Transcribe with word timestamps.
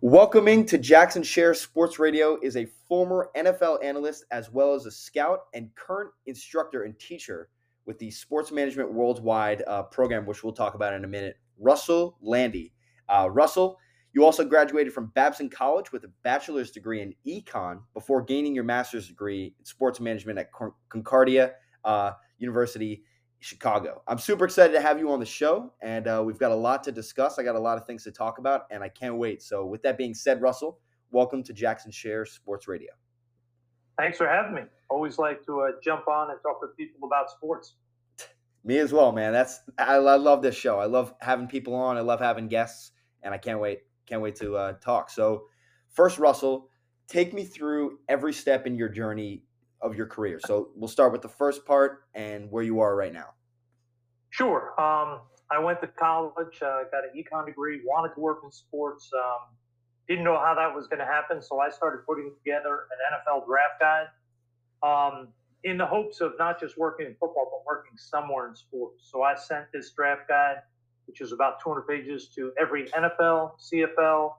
Welcoming 0.00 0.64
to 0.66 0.78
Jackson 0.78 1.24
Sher 1.24 1.54
Sports 1.54 1.98
Radio 1.98 2.38
is 2.40 2.56
a 2.56 2.68
former 2.88 3.30
NFL 3.36 3.82
analyst 3.82 4.26
as 4.30 4.48
well 4.48 4.72
as 4.72 4.86
a 4.86 4.92
scout 4.92 5.46
and 5.54 5.74
current 5.74 6.12
instructor 6.26 6.84
and 6.84 6.96
teacher 7.00 7.48
with 7.84 7.98
the 7.98 8.08
Sports 8.12 8.52
Management 8.52 8.92
Worldwide 8.92 9.64
uh, 9.66 9.82
program, 9.82 10.24
which 10.24 10.44
we'll 10.44 10.52
talk 10.52 10.74
about 10.74 10.94
in 10.94 11.02
a 11.02 11.08
minute. 11.08 11.36
Russell 11.58 12.16
Lande. 12.22 12.70
Uh, 13.08 13.28
Russell, 13.28 13.76
you 14.12 14.24
also 14.24 14.44
graduated 14.44 14.92
from 14.92 15.10
Babson 15.16 15.50
College 15.50 15.90
with 15.90 16.04
a 16.04 16.12
bachelor's 16.22 16.70
degree 16.70 17.02
in 17.02 17.12
econ 17.26 17.80
before 17.92 18.22
gaining 18.22 18.54
your 18.54 18.62
master's 18.62 19.08
degree 19.08 19.52
in 19.58 19.64
sports 19.64 19.98
management 19.98 20.38
at 20.38 20.50
Concordia 20.90 21.54
uh, 21.84 22.12
University 22.38 23.02
Chicago. 23.40 24.02
I'm 24.08 24.18
super 24.18 24.44
excited 24.44 24.72
to 24.72 24.80
have 24.80 24.98
you 24.98 25.10
on 25.12 25.20
the 25.20 25.26
show, 25.26 25.72
and 25.80 26.08
uh, 26.08 26.22
we've 26.24 26.38
got 26.38 26.50
a 26.50 26.56
lot 26.56 26.82
to 26.84 26.92
discuss. 26.92 27.38
I 27.38 27.44
got 27.44 27.54
a 27.54 27.60
lot 27.60 27.78
of 27.78 27.86
things 27.86 28.02
to 28.04 28.10
talk 28.10 28.38
about, 28.38 28.62
and 28.70 28.82
I 28.82 28.88
can't 28.88 29.16
wait. 29.16 29.42
So, 29.42 29.64
with 29.64 29.82
that 29.82 29.96
being 29.96 30.14
said, 30.14 30.42
Russell, 30.42 30.80
welcome 31.10 31.42
to 31.44 31.52
Jackson 31.52 31.92
Sher 31.92 32.24
Sports 32.26 32.66
Radio. 32.66 32.90
Thanks 33.96 34.18
for 34.18 34.28
having 34.28 34.54
me. 34.54 34.62
Always 34.90 35.18
like 35.18 35.44
to 35.46 35.60
uh, 35.60 35.66
jump 35.82 36.08
on 36.08 36.30
and 36.30 36.40
talk 36.42 36.60
with 36.60 36.76
people 36.76 37.06
about 37.06 37.30
sports. 37.30 37.74
Me 38.64 38.78
as 38.78 38.92
well, 38.92 39.12
man. 39.12 39.32
That's 39.32 39.60
I, 39.78 39.94
I, 39.94 40.16
love 40.16 40.42
this 40.42 40.56
show. 40.56 40.78
I 40.78 40.86
love 40.86 41.14
having 41.20 41.46
people 41.46 41.74
on. 41.74 41.96
I 41.96 42.00
love 42.00 42.20
having 42.20 42.48
guests, 42.48 42.92
and 43.22 43.32
I 43.32 43.38
can't 43.38 43.60
wait. 43.60 43.80
Can't 44.06 44.22
wait 44.22 44.36
to 44.36 44.56
uh, 44.56 44.72
talk. 44.74 45.10
So, 45.10 45.44
first, 45.90 46.18
Russell, 46.18 46.70
take 47.06 47.32
me 47.32 47.44
through 47.44 47.98
every 48.08 48.32
step 48.32 48.66
in 48.66 48.76
your 48.76 48.88
journey 48.88 49.44
of 49.80 49.96
your 49.96 50.06
career. 50.06 50.40
So 50.44 50.70
we'll 50.74 50.88
start 50.88 51.12
with 51.12 51.22
the 51.22 51.28
first 51.28 51.64
part 51.64 52.04
and 52.14 52.50
where 52.50 52.62
you 52.62 52.80
are 52.80 52.94
right 52.96 53.12
now. 53.12 53.28
Sure. 54.30 54.74
Um, 54.80 55.20
I 55.50 55.58
went 55.58 55.80
to 55.80 55.86
college, 55.86 56.60
uh, 56.62 56.84
got 56.90 57.04
an 57.04 57.10
econ 57.16 57.46
degree, 57.46 57.80
wanted 57.84 58.14
to 58.14 58.20
work 58.20 58.40
in 58.44 58.50
sports. 58.50 59.10
Um, 59.14 59.54
didn't 60.08 60.24
know 60.24 60.38
how 60.38 60.54
that 60.54 60.74
was 60.74 60.86
going 60.86 60.98
to 61.00 61.06
happen, 61.06 61.40
so 61.42 61.60
I 61.60 61.68
started 61.68 62.04
putting 62.06 62.32
together 62.38 62.86
an 62.90 63.18
NFL 63.18 63.46
draft 63.46 63.80
guide 63.80 64.06
um, 64.82 65.28
in 65.64 65.76
the 65.76 65.86
hopes 65.86 66.20
of 66.20 66.32
not 66.38 66.58
just 66.58 66.78
working 66.78 67.06
in 67.06 67.12
football, 67.12 67.48
but 67.50 67.66
working 67.66 67.96
somewhere 67.96 68.48
in 68.48 68.54
sports. 68.54 69.08
So 69.10 69.22
I 69.22 69.34
sent 69.34 69.66
this 69.72 69.90
draft 69.90 70.28
guide, 70.28 70.56
which 71.06 71.20
is 71.20 71.32
about 71.32 71.60
200 71.62 71.82
pages, 71.82 72.28
to 72.36 72.52
every 72.58 72.86
NFL, 72.88 73.52
CFL, 73.60 74.32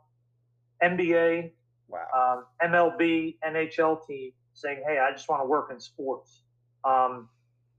NBA, 0.83 1.51
wow. 1.87 2.45
um, 2.61 2.71
MLB, 2.71 3.37
NHL 3.45 4.05
team 4.07 4.31
saying, 4.59 4.83
"Hey, 4.85 4.99
I 4.99 5.11
just 5.11 5.27
want 5.29 5.41
to 5.41 5.47
work 5.47 5.69
in 5.71 5.79
sports." 5.79 6.43
Um, 6.83 7.29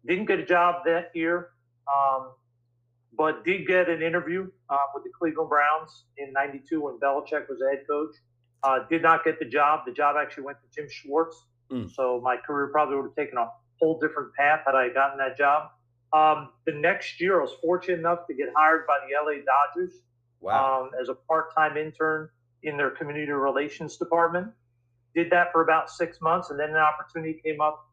didn't 0.07 0.27
get 0.27 0.39
a 0.39 0.47
job 0.47 0.85
that 0.87 1.11
year, 1.15 1.51
um, 1.93 2.33
but 3.17 3.45
did 3.45 3.67
get 3.67 3.89
an 3.89 4.03
interview 4.03 4.51
uh, 4.69 4.77
with 4.95 5.05
the 5.05 5.11
Cleveland 5.19 5.49
Browns 5.49 6.05
in 6.17 6.33
'92 6.33 6.81
when 6.81 6.99
Belichick 6.99 7.49
was 7.49 7.59
the 7.59 7.69
head 7.71 7.87
coach. 7.89 8.15
Uh, 8.63 8.81
did 8.91 9.03
not 9.03 9.25
get 9.25 9.39
the 9.39 9.45
job. 9.45 9.81
The 9.87 9.93
job 9.93 10.17
actually 10.21 10.45
went 10.45 10.59
to 10.61 10.69
Jim 10.75 10.89
Schwartz. 10.91 11.47
Mm. 11.71 11.91
So 11.91 12.21
my 12.23 12.37
career 12.37 12.69
probably 12.69 12.97
would 12.97 13.07
have 13.07 13.15
taken 13.15 13.39
a 13.39 13.49
whole 13.79 13.99
different 13.99 14.35
path 14.35 14.61
had 14.67 14.75
I 14.75 14.91
gotten 14.91 15.19
that 15.19 15.37
job. 15.39 15.71
Um, 16.13 16.51
the 16.67 16.73
next 16.73 17.21
year, 17.21 17.39
I 17.39 17.43
was 17.43 17.53
fortunate 17.63 17.99
enough 17.99 18.27
to 18.27 18.35
get 18.35 18.49
hired 18.55 18.87
by 18.87 18.99
the 19.07 19.15
LA 19.15 19.39
Dodgers 19.45 20.01
wow. 20.41 20.83
um, 20.83 20.91
as 21.01 21.09
a 21.09 21.15
part-time 21.15 21.77
intern 21.77 22.29
in 22.63 22.77
their 22.77 22.91
community 22.91 23.31
relations 23.31 23.97
department 23.97 24.49
did 25.15 25.31
that 25.31 25.53
for 25.53 25.63
about 25.63 25.91
six 25.91 26.21
months, 26.21 26.51
and 26.51 26.59
then 26.59 26.71
an 26.71 26.77
opportunity 26.77 27.41
came 27.45 27.61
up 27.61 27.87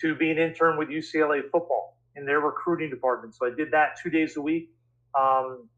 to 0.00 0.14
be 0.14 0.30
an 0.30 0.38
intern 0.38 0.76
with 0.76 0.88
UCLA 0.88 1.42
football 1.50 1.96
in 2.16 2.26
their 2.26 2.40
recruiting 2.40 2.90
department. 2.90 3.34
So 3.34 3.46
I 3.46 3.50
did 3.54 3.70
that 3.72 3.96
two 4.02 4.10
days 4.10 4.36
a 4.36 4.40
week 4.40 4.70
um, 5.18 5.68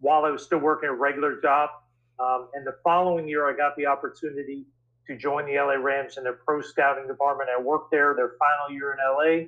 while 0.00 0.24
I 0.24 0.30
was 0.30 0.42
still 0.42 0.58
working 0.58 0.88
a 0.88 0.94
regular 0.94 1.40
job. 1.40 1.70
Um, 2.18 2.48
and 2.54 2.66
the 2.66 2.76
following 2.84 3.28
year, 3.28 3.48
I 3.48 3.56
got 3.56 3.76
the 3.76 3.86
opportunity 3.86 4.64
to 5.06 5.16
join 5.16 5.46
the 5.46 5.54
LA 5.54 5.74
Rams 5.74 6.16
in 6.16 6.24
their 6.24 6.34
pro 6.34 6.60
scouting 6.60 7.06
department. 7.06 7.50
I 7.50 7.60
worked 7.60 7.90
there 7.90 8.14
their 8.14 8.32
final 8.38 8.74
year 8.74 8.92
in 8.92 8.98
LA, 8.98 9.46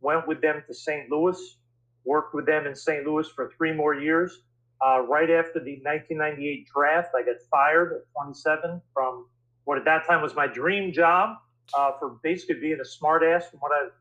went 0.00 0.26
with 0.28 0.40
them 0.40 0.62
to 0.66 0.74
St. 0.74 1.10
Louis, 1.10 1.58
worked 2.04 2.34
with 2.34 2.46
them 2.46 2.66
in 2.66 2.74
St. 2.74 3.06
Louis 3.06 3.28
for 3.28 3.52
three 3.56 3.72
more 3.72 3.94
years. 3.94 4.42
Uh, 4.84 5.00
right 5.02 5.30
after 5.30 5.60
the 5.60 5.80
1998 5.84 6.66
draft, 6.74 7.10
I 7.16 7.22
got 7.22 7.36
fired 7.50 7.92
at 7.92 8.00
27 8.20 8.82
from 8.92 9.26
what 9.64 9.78
at 9.78 9.84
that 9.84 10.06
time 10.06 10.22
was 10.22 10.34
my 10.34 10.46
dream 10.46 10.92
job 10.92 11.36
uh, 11.76 11.92
for 11.98 12.18
basically 12.22 12.56
being 12.56 12.78
a 12.80 12.84
smartass. 13.04 13.44
From 13.50 13.60
what 13.60 13.72
I've 13.72 13.92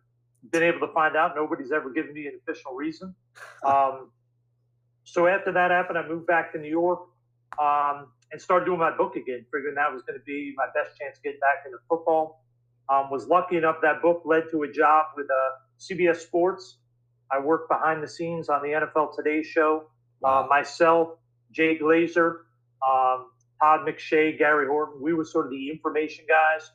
been 0.52 0.64
able 0.64 0.80
to 0.88 0.94
find 0.94 1.16
out, 1.16 1.34
nobody's 1.36 1.72
ever 1.72 1.90
given 1.92 2.14
me 2.14 2.28
an 2.28 2.40
official 2.42 2.74
reason. 2.74 3.16
Um, 3.64 4.10
so 5.04 5.28
after 5.28 5.52
that 5.52 5.72
happened, 5.72 5.98
I 5.98 6.08
moved 6.08 6.28
back 6.28 6.52
to 6.54 6.60
New 6.60 6.70
York 6.70 7.00
um, 7.60 8.08
and 8.32 8.42
started 8.42 8.66
doing 8.66 8.80
my 8.80 8.96
book 8.96 9.16
again, 9.16 9.46
figuring 9.52 9.76
that 9.76 9.92
was 9.92 10.04
going 10.04 10.18
to 10.18 10.24
be 10.26 10.54
my 10.56 10.66
best 10.74 10.98
chance 10.98 11.18
to 11.18 11.22
get 11.22 11.40
back 11.40 11.64
into 11.66 11.78
football. 11.90 12.44
Um, 12.90 13.10
was 13.10 13.28
lucky 13.28 13.58
enough 13.58 13.78
that 13.82 14.02
book 14.02 14.24
led 14.26 14.46
to 14.52 14.64
a 14.64 14.72
job 14.72 15.08
with 15.16 15.28
uh, 15.30 15.52
CBS 15.80 16.18
Sports. 16.18 16.78
I 17.32 17.40
worked 17.40 17.70
behind 17.70 18.04
the 18.04 18.08
scenes 18.08 18.50
on 18.50 18.62
the 18.62 18.70
NFL 18.70 19.16
Today 19.16 19.44
show. 19.44 19.86
Uh, 20.24 20.46
myself, 20.50 21.10
Jay 21.52 21.78
Glazer, 21.78 22.40
um, 22.88 23.28
Todd 23.62 23.82
McShay, 23.88 24.38
Gary 24.38 24.68
Horton, 24.68 25.02
we 25.02 25.14
were 25.14 25.26
sort 25.26 25.46
of 25.46 25.52
the 25.52 25.70
information 25.70 26.26
guys 26.28 26.72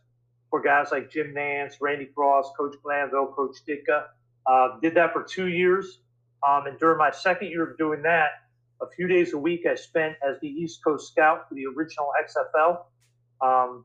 for 0.50 0.62
guys 0.62 0.88
like 0.92 1.10
Jim 1.10 1.34
Nantz, 1.36 1.74
Randy 1.80 2.06
Cross, 2.06 2.52
Coach 2.56 2.76
Glanville, 2.82 3.32
Coach 3.34 3.56
Ditka. 3.68 4.04
Uh, 4.46 4.78
did 4.80 4.94
that 4.94 5.12
for 5.12 5.24
two 5.24 5.48
years. 5.48 5.98
Um, 6.46 6.66
and 6.66 6.78
during 6.78 6.98
my 6.98 7.10
second 7.10 7.48
year 7.48 7.68
of 7.68 7.76
doing 7.76 8.02
that, 8.02 8.30
a 8.80 8.86
few 8.94 9.08
days 9.08 9.32
a 9.32 9.38
week 9.38 9.66
I 9.68 9.74
spent 9.74 10.14
as 10.26 10.36
the 10.40 10.48
East 10.48 10.84
Coast 10.84 11.10
scout 11.10 11.48
for 11.48 11.54
the 11.54 11.66
original 11.66 12.10
XFL. 12.22 12.84
Um, 13.40 13.84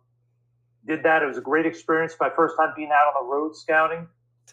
did 0.86 1.04
that. 1.04 1.24
It 1.24 1.26
was 1.26 1.38
a 1.38 1.42
great 1.42 1.66
experience. 1.66 2.14
My 2.20 2.30
first 2.36 2.56
time 2.58 2.74
being 2.76 2.92
out 2.92 3.16
on 3.16 3.26
the 3.26 3.32
road 3.32 3.56
scouting. 3.56 4.08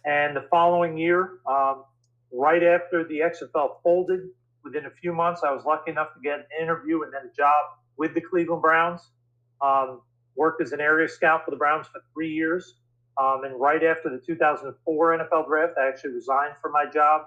And 0.06 0.34
the 0.36 0.46
following 0.50 0.96
year, 0.96 1.40
um, 1.46 1.84
right 2.32 2.62
after 2.62 3.04
the 3.04 3.20
XFL 3.20 3.82
folded, 3.82 4.20
within 4.64 4.86
a 4.86 4.90
few 4.90 5.12
months, 5.12 5.42
I 5.44 5.52
was 5.52 5.64
lucky 5.64 5.90
enough 5.90 6.14
to 6.14 6.20
get 6.20 6.38
an 6.38 6.44
interview 6.62 7.02
and 7.02 7.12
then 7.12 7.22
a 7.30 7.36
job 7.36 7.77
with 7.98 8.14
the 8.14 8.20
Cleveland 8.20 8.62
Browns. 8.62 9.00
Um, 9.60 10.00
worked 10.38 10.62
as 10.62 10.72
an 10.72 10.80
area 10.80 11.08
scout 11.08 11.44
for 11.44 11.50
the 11.50 11.56
Browns 11.56 11.88
for 11.88 12.00
three 12.14 12.32
years. 12.32 12.76
Um, 13.20 13.42
and 13.44 13.60
right 13.60 13.82
after 13.82 14.08
the 14.08 14.22
2004 14.24 15.18
NFL 15.18 15.48
draft, 15.48 15.72
I 15.78 15.88
actually 15.88 16.12
resigned 16.12 16.54
from 16.62 16.72
my 16.72 16.86
job 16.86 17.22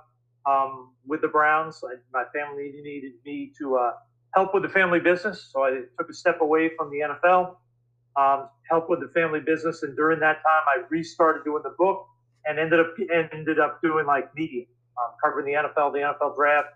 um, 0.49 0.91
with 1.05 1.21
the 1.21 1.27
Browns. 1.27 1.83
I, 1.83 1.95
my 2.13 2.23
family 2.33 2.71
needed 2.81 3.11
me 3.25 3.51
to 3.59 3.75
uh, 3.75 3.91
help 4.33 4.53
with 4.53 4.63
the 4.63 4.69
family 4.69 5.01
business, 5.01 5.49
so 5.51 5.63
I 5.63 5.81
took 5.99 6.09
a 6.09 6.13
step 6.13 6.39
away 6.39 6.71
from 6.77 6.89
the 6.89 6.99
NFL, 6.99 7.55
um, 8.15 8.47
with 8.87 9.01
the 9.01 9.11
family 9.13 9.41
business. 9.41 9.83
And 9.83 9.95
during 9.97 10.21
that 10.21 10.35
time, 10.35 10.63
I 10.67 10.83
restarted 10.89 11.43
doing 11.43 11.63
the 11.63 11.75
book 11.77 12.07
and 12.45 12.57
ended 12.57 12.79
up 12.79 12.95
ended 13.33 13.59
up 13.59 13.81
doing 13.81 14.05
like 14.05 14.33
media, 14.33 14.63
um, 14.97 15.11
covering 15.21 15.45
the 15.45 15.53
NFL, 15.53 15.91
the 15.91 15.99
NFL 15.99 16.35
draft, 16.37 16.69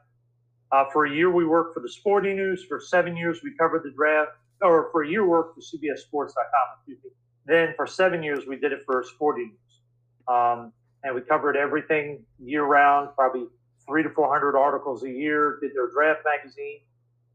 uh, 0.75 0.83
for 0.91 1.05
a 1.05 1.11
year, 1.11 1.31
we 1.31 1.45
worked 1.45 1.73
for 1.73 1.79
the 1.79 1.89
Sporting 1.89 2.35
News. 2.35 2.65
For 2.67 2.81
seven 2.81 3.15
years, 3.15 3.39
we 3.43 3.55
covered 3.57 3.83
the 3.83 3.91
draft. 3.91 4.31
Or 4.61 4.89
for 4.91 5.03
a 5.03 5.07
year, 5.07 5.25
worked 5.25 5.55
for 5.55 5.61
CBSSports.com. 5.61 6.97
Then 7.45 7.73
for 7.77 7.87
seven 7.87 8.21
years, 8.23 8.45
we 8.45 8.57
did 8.57 8.73
it 8.73 8.79
for 8.85 9.03
Sporting 9.03 9.51
News, 9.51 9.81
um, 10.27 10.73
and 11.03 11.13
we 11.13 11.21
covered 11.21 11.55
everything 11.55 12.23
year 12.39 12.63
round. 12.63 13.09
Probably 13.15 13.45
three 13.87 14.03
to 14.03 14.09
four 14.09 14.31
hundred 14.31 14.57
articles 14.57 15.03
a 15.03 15.09
year. 15.09 15.59
Did 15.61 15.75
their 15.75 15.89
draft 15.91 16.21
magazine. 16.25 16.79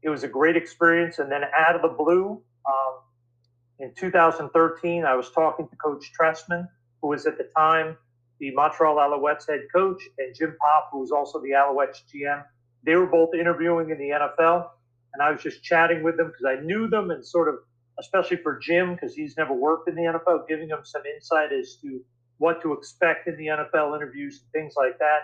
It 0.03 0.09
was 0.09 0.23
a 0.23 0.27
great 0.27 0.57
experience. 0.57 1.19
And 1.19 1.31
then 1.31 1.43
out 1.57 1.75
of 1.75 1.81
the 1.81 1.95
blue, 1.95 2.41
um, 2.67 2.99
in 3.79 3.93
2013, 3.95 5.05
I 5.05 5.15
was 5.15 5.31
talking 5.31 5.67
to 5.67 5.75
Coach 5.77 6.11
Trestman, 6.19 6.67
who 7.01 7.07
was 7.07 7.25
at 7.25 7.37
the 7.37 7.47
time 7.55 7.97
the 8.39 8.51
Montreal 8.51 8.97
Alouettes 8.97 9.47
head 9.47 9.61
coach, 9.73 10.01
and 10.17 10.35
Jim 10.35 10.55
Popp, 10.59 10.89
who 10.91 10.99
was 10.99 11.11
also 11.11 11.39
the 11.39 11.51
Alouettes 11.51 12.01
GM 12.13 12.43
they 12.83 12.95
were 12.95 13.07
both 13.07 13.29
interviewing 13.33 13.89
in 13.89 13.97
the 13.97 14.09
NFL, 14.09 14.69
and 15.13 15.21
I 15.21 15.31
was 15.31 15.41
just 15.41 15.63
chatting 15.63 16.03
with 16.03 16.17
them 16.17 16.27
because 16.27 16.45
I 16.45 16.61
knew 16.63 16.87
them 16.87 17.11
and 17.11 17.25
sort 17.25 17.47
of, 17.47 17.55
especially 17.99 18.37
for 18.37 18.57
Jim, 18.57 18.95
because 18.95 19.13
he's 19.13 19.37
never 19.37 19.53
worked 19.53 19.87
in 19.87 19.95
the 19.95 20.01
NFL, 20.01 20.47
giving 20.47 20.69
him 20.69 20.79
some 20.83 21.03
insight 21.05 21.51
as 21.51 21.75
to 21.81 22.01
what 22.37 22.61
to 22.61 22.73
expect 22.73 23.27
in 23.27 23.37
the 23.37 23.47
NFL 23.47 23.95
interviews 23.95 24.41
and 24.41 24.51
things 24.51 24.73
like 24.75 24.97
that. 24.99 25.19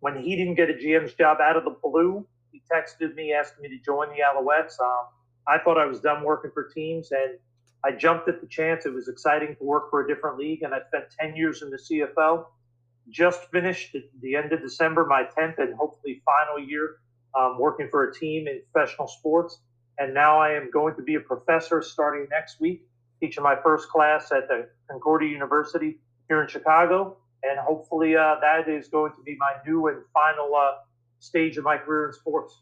When 0.00 0.16
he 0.22 0.36
didn't 0.36 0.54
get 0.54 0.70
a 0.70 0.74
GM's 0.74 1.14
job 1.14 1.38
out 1.40 1.56
of 1.56 1.64
the 1.64 1.76
blue, 1.82 2.26
he 2.52 2.62
texted 2.72 3.14
me 3.14 3.32
asking 3.32 3.62
me 3.62 3.68
to 3.70 3.84
join 3.84 4.08
the 4.10 4.22
Alouettes. 4.22 4.80
Um, 4.80 5.06
I 5.46 5.58
thought 5.58 5.78
I 5.78 5.86
was 5.86 6.00
done 6.00 6.22
working 6.24 6.50
for 6.52 6.68
teams, 6.68 7.10
and 7.10 7.38
I 7.84 7.92
jumped 7.92 8.28
at 8.28 8.40
the 8.40 8.46
chance. 8.46 8.86
It 8.86 8.94
was 8.94 9.08
exciting 9.08 9.56
to 9.56 9.64
work 9.64 9.90
for 9.90 10.04
a 10.04 10.08
different 10.08 10.38
league, 10.38 10.62
and 10.62 10.72
I 10.74 10.78
spent 10.88 11.04
10 11.20 11.36
years 11.36 11.62
in 11.62 11.70
the 11.70 11.76
CFL 11.76 12.46
just 13.10 13.50
finished 13.50 13.94
at 13.94 14.02
the 14.22 14.36
end 14.36 14.52
of 14.52 14.60
December 14.60 15.04
my 15.04 15.24
10th 15.36 15.58
and 15.58 15.74
hopefully 15.74 16.22
final 16.24 16.66
year 16.66 16.96
um, 17.38 17.58
working 17.58 17.88
for 17.90 18.08
a 18.08 18.14
team 18.14 18.46
in 18.46 18.60
professional 18.72 19.08
sports. 19.08 19.60
And 19.98 20.12
now 20.12 20.38
I 20.38 20.52
am 20.52 20.70
going 20.70 20.94
to 20.96 21.02
be 21.02 21.14
a 21.14 21.20
professor 21.20 21.82
starting 21.82 22.26
next 22.30 22.60
week, 22.60 22.82
teaching 23.20 23.42
my 23.42 23.56
first 23.62 23.88
class 23.88 24.32
at 24.32 24.48
the 24.48 24.68
Concordia 24.90 25.30
University 25.30 25.98
here 26.28 26.42
in 26.42 26.48
Chicago. 26.48 27.16
And 27.42 27.58
hopefully 27.58 28.16
uh, 28.16 28.36
that 28.40 28.68
is 28.68 28.88
going 28.88 29.12
to 29.12 29.22
be 29.22 29.36
my 29.38 29.54
new 29.66 29.88
and 29.88 29.98
final 30.12 30.54
uh, 30.54 30.78
stage 31.18 31.56
of 31.58 31.64
my 31.64 31.76
career 31.76 32.08
in 32.08 32.12
sports. 32.12 32.60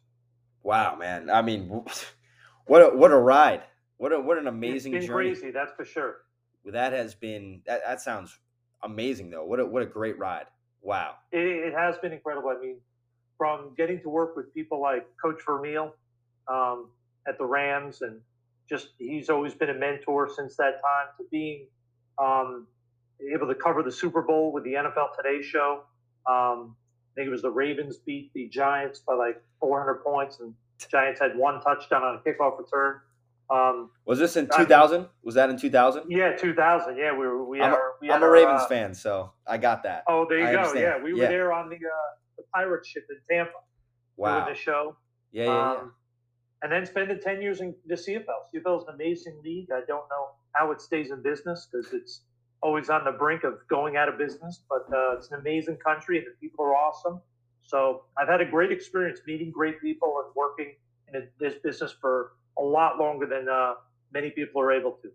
Wow, 0.62 0.96
man. 0.96 1.30
I 1.30 1.42
mean, 1.42 1.68
what 2.66 2.82
a, 2.82 2.96
what 2.96 3.12
a 3.12 3.18
ride. 3.18 3.62
What 3.96 4.12
a 4.12 4.20
what 4.20 4.36
an 4.36 4.48
amazing 4.48 4.94
it's 4.94 5.02
been 5.02 5.14
journey. 5.14 5.30
crazy, 5.30 5.50
that's 5.52 5.70
for 5.76 5.84
sure. 5.84 6.16
That 6.64 6.92
has 6.92 7.14
been 7.14 7.60
that, 7.66 7.82
that 7.86 8.00
sounds 8.00 8.36
amazing 8.82 9.30
though. 9.30 9.44
What 9.44 9.60
a 9.60 9.66
what 9.66 9.82
a 9.82 9.86
great 9.86 10.18
ride. 10.18 10.46
Wow. 10.80 11.14
It, 11.30 11.38
it 11.38 11.72
has 11.72 11.96
been 11.98 12.12
incredible. 12.12 12.50
I 12.50 12.60
mean, 12.60 12.78
from 13.42 13.72
getting 13.76 14.00
to 14.00 14.08
work 14.08 14.36
with 14.36 14.54
people 14.54 14.80
like 14.80 15.04
Coach 15.20 15.40
Vermeil 15.44 15.92
um, 16.46 16.90
at 17.26 17.38
the 17.38 17.44
Rams, 17.44 18.02
and 18.02 18.20
just 18.68 18.90
he's 19.00 19.30
always 19.30 19.52
been 19.52 19.70
a 19.70 19.74
mentor 19.74 20.30
since 20.32 20.54
that 20.58 20.74
time, 20.80 21.08
to 21.18 21.24
being 21.28 21.66
um, 22.22 22.68
able 23.34 23.48
to 23.48 23.54
cover 23.56 23.82
the 23.82 23.90
Super 23.90 24.22
Bowl 24.22 24.52
with 24.52 24.62
the 24.62 24.74
NFL 24.74 25.16
Today 25.16 25.42
show. 25.42 25.80
Um, 26.24 26.76
I 26.76 27.16
think 27.16 27.26
it 27.26 27.30
was 27.30 27.42
the 27.42 27.50
Ravens 27.50 27.96
beat 27.96 28.30
the 28.32 28.46
Giants 28.46 29.00
by 29.00 29.14
like 29.14 29.42
400 29.58 30.04
points, 30.04 30.38
and 30.38 30.54
Giants 30.88 31.20
had 31.20 31.36
one 31.36 31.60
touchdown 31.62 32.04
on 32.04 32.14
a 32.14 32.18
kickoff 32.20 32.60
return. 32.60 33.00
Um, 33.50 33.90
was 34.04 34.20
this 34.20 34.36
in 34.36 34.48
2000? 34.56 35.08
Was 35.24 35.34
that 35.34 35.50
in 35.50 35.58
2000? 35.58 36.04
Yeah, 36.08 36.36
2000. 36.36 36.96
Yeah, 36.96 37.10
we 37.10 37.26
were. 37.26 37.44
We 37.44 37.60
I'm, 37.60 37.72
a, 37.72 37.90
we 38.00 38.08
I'm 38.08 38.22
a 38.22 38.30
Ravens 38.30 38.62
uh, 38.62 38.68
fan, 38.68 38.94
so 38.94 39.32
I 39.48 39.58
got 39.58 39.82
that. 39.82 40.04
Oh, 40.06 40.26
there 40.28 40.38
you 40.38 40.46
I 40.46 40.52
go. 40.52 40.58
Understand. 40.58 40.80
Yeah, 40.80 41.02
we 41.02 41.12
were 41.12 41.22
yeah. 41.22 41.28
there 41.28 41.52
on 41.52 41.68
the 41.68 41.74
uh, 41.74 41.78
the 41.78 42.21
pirate 42.54 42.86
ship 42.86 43.06
in 43.10 43.16
Tampa. 43.28 43.52
Wow. 44.16 44.44
Doing 44.44 44.54
the 44.54 44.60
show. 44.60 44.96
Yeah, 45.32 45.44
yeah, 45.44 45.70
um, 45.70 45.76
yeah. 45.76 45.82
And 46.62 46.72
then 46.72 46.86
spending 46.86 47.18
10 47.18 47.42
years 47.42 47.60
in 47.60 47.74
the 47.86 47.94
CFL. 47.94 48.24
CFL 48.54 48.82
is 48.82 48.88
an 48.88 48.94
amazing 48.94 49.40
league. 49.42 49.68
I 49.72 49.80
don't 49.86 50.08
know 50.10 50.28
how 50.52 50.70
it 50.70 50.80
stays 50.80 51.10
in 51.10 51.22
business 51.22 51.68
because 51.70 51.92
it's 51.92 52.20
always 52.62 52.88
on 52.88 53.04
the 53.04 53.10
brink 53.10 53.42
of 53.42 53.54
going 53.68 53.96
out 53.96 54.08
of 54.08 54.16
business, 54.16 54.62
but 54.68 54.86
uh, 54.94 55.16
it's 55.16 55.30
an 55.32 55.40
amazing 55.40 55.76
country 55.84 56.18
and 56.18 56.26
the 56.26 56.34
people 56.40 56.64
are 56.64 56.76
awesome. 56.76 57.20
So 57.62 58.04
I've 58.16 58.28
had 58.28 58.40
a 58.40 58.44
great 58.44 58.70
experience 58.70 59.20
meeting 59.26 59.50
great 59.50 59.80
people 59.80 60.22
and 60.24 60.32
working 60.36 60.74
in 61.08 61.22
a, 61.22 61.24
this 61.40 61.54
business 61.62 61.94
for 62.00 62.32
a 62.58 62.62
lot 62.62 62.98
longer 62.98 63.26
than 63.26 63.48
uh, 63.48 63.74
many 64.12 64.30
people 64.30 64.60
are 64.60 64.72
able 64.72 64.92
to. 65.02 65.08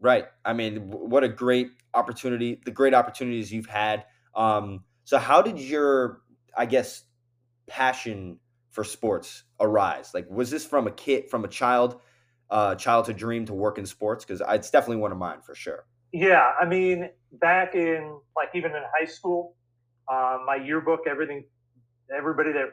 Right. 0.00 0.26
I 0.44 0.52
mean, 0.52 0.90
what 0.90 1.24
a 1.24 1.28
great 1.28 1.68
opportunity, 1.94 2.60
the 2.64 2.70
great 2.70 2.94
opportunities 2.94 3.52
you've 3.52 3.66
had. 3.66 4.04
Um, 4.34 4.84
so, 5.04 5.18
how 5.18 5.40
did 5.40 5.58
your, 5.58 6.20
I 6.56 6.66
guess, 6.66 7.04
passion 7.66 8.38
for 8.70 8.84
sports 8.84 9.44
arise? 9.60 10.12
Like, 10.14 10.28
was 10.30 10.50
this 10.50 10.64
from 10.64 10.86
a 10.86 10.90
kid, 10.90 11.30
from 11.30 11.44
a 11.44 11.48
child, 11.48 12.00
uh, 12.50 12.74
childhood 12.74 13.16
dream 13.16 13.46
to 13.46 13.54
work 13.54 13.78
in 13.78 13.86
sports? 13.86 14.24
Because 14.24 14.42
it's 14.48 14.70
definitely 14.70 14.98
one 14.98 15.12
of 15.12 15.18
mine 15.18 15.40
for 15.42 15.54
sure. 15.54 15.84
Yeah. 16.12 16.52
I 16.60 16.64
mean, 16.64 17.10
back 17.32 17.74
in, 17.74 18.18
like, 18.36 18.50
even 18.54 18.72
in 18.72 18.82
high 18.98 19.06
school, 19.06 19.54
uh, 20.08 20.38
my 20.46 20.56
yearbook, 20.56 21.00
everything, 21.08 21.44
everybody 22.16 22.52
that 22.52 22.66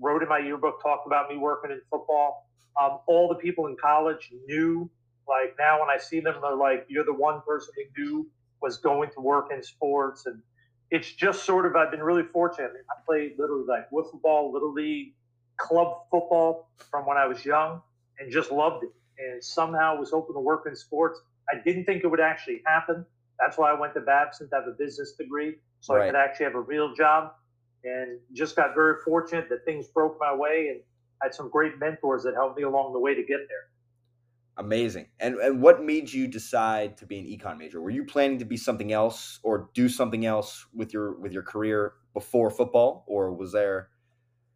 wrote 0.00 0.22
in 0.22 0.28
my 0.28 0.38
yearbook 0.38 0.82
talked 0.82 1.06
about 1.06 1.28
me 1.28 1.36
working 1.36 1.70
in 1.70 1.80
football. 1.90 2.48
Um, 2.80 2.98
all 3.06 3.28
the 3.28 3.34
people 3.36 3.66
in 3.66 3.76
college 3.80 4.30
knew 4.46 4.90
like 5.30 5.54
now 5.58 5.80
when 5.80 5.88
I 5.88 5.98
see 5.98 6.18
them, 6.20 6.34
they're 6.42 6.56
like, 6.56 6.86
you're 6.88 7.04
the 7.04 7.14
one 7.14 7.40
person 7.46 7.72
who 7.76 8.02
knew 8.02 8.30
was 8.60 8.78
going 8.78 9.10
to 9.14 9.20
work 9.20 9.50
in 9.52 9.62
sports. 9.62 10.26
And 10.26 10.42
it's 10.90 11.12
just 11.12 11.44
sort 11.44 11.66
of, 11.66 11.76
I've 11.76 11.90
been 11.90 12.02
really 12.02 12.24
fortunate. 12.24 12.72
I, 12.90 12.94
played 13.06 13.32
literally 13.38 13.64
like 13.66 13.90
wiffle 13.90 14.20
ball, 14.22 14.52
little 14.52 14.72
league, 14.72 15.14
club 15.56 16.02
football 16.10 16.70
from 16.90 17.06
when 17.06 17.16
I 17.16 17.26
was 17.26 17.44
young 17.44 17.82
and 18.18 18.32
just 18.32 18.50
loved 18.50 18.84
it. 18.84 18.90
And 19.18 19.42
somehow 19.42 19.98
was 19.98 20.10
hoping 20.10 20.34
to 20.34 20.40
work 20.40 20.64
in 20.66 20.74
sports. 20.74 21.20
I 21.52 21.56
didn't 21.64 21.84
think 21.84 22.04
it 22.04 22.06
would 22.06 22.20
actually 22.20 22.62
happen. 22.66 23.04
That's 23.38 23.58
why 23.58 23.70
I 23.70 23.78
went 23.78 23.94
to 23.94 24.00
Babson 24.00 24.48
to 24.50 24.54
have 24.56 24.66
a 24.66 24.72
business 24.72 25.12
degree 25.12 25.56
so 25.80 25.94
right. 25.94 26.04
I 26.04 26.06
could 26.06 26.16
actually 26.16 26.44
have 26.44 26.54
a 26.54 26.60
real 26.60 26.94
job. 26.94 27.32
And 27.84 28.18
just 28.34 28.56
got 28.56 28.74
very 28.74 28.96
fortunate 29.04 29.48
that 29.48 29.64
things 29.64 29.86
broke 29.88 30.18
my 30.20 30.34
way 30.34 30.68
and 30.70 30.80
I 31.22 31.26
had 31.26 31.34
some 31.34 31.48
great 31.48 31.78
mentors 31.78 32.22
that 32.24 32.34
helped 32.34 32.56
me 32.56 32.64
along 32.64 32.92
the 32.92 32.98
way 32.98 33.14
to 33.14 33.22
get 33.22 33.40
there. 33.48 33.68
Amazing. 34.60 35.06
And 35.18 35.36
and 35.36 35.62
what 35.62 35.82
made 35.82 36.12
you 36.12 36.28
decide 36.28 36.98
to 36.98 37.06
be 37.06 37.18
an 37.18 37.24
econ 37.24 37.56
major? 37.56 37.80
Were 37.80 37.88
you 37.88 38.04
planning 38.04 38.38
to 38.40 38.44
be 38.44 38.58
something 38.58 38.92
else 38.92 39.40
or 39.42 39.70
do 39.72 39.88
something 39.88 40.26
else 40.26 40.66
with 40.74 40.92
your 40.92 41.18
with 41.18 41.32
your 41.32 41.42
career 41.42 41.94
before 42.12 42.50
football, 42.50 43.04
or 43.06 43.32
was 43.32 43.52
there? 43.52 43.88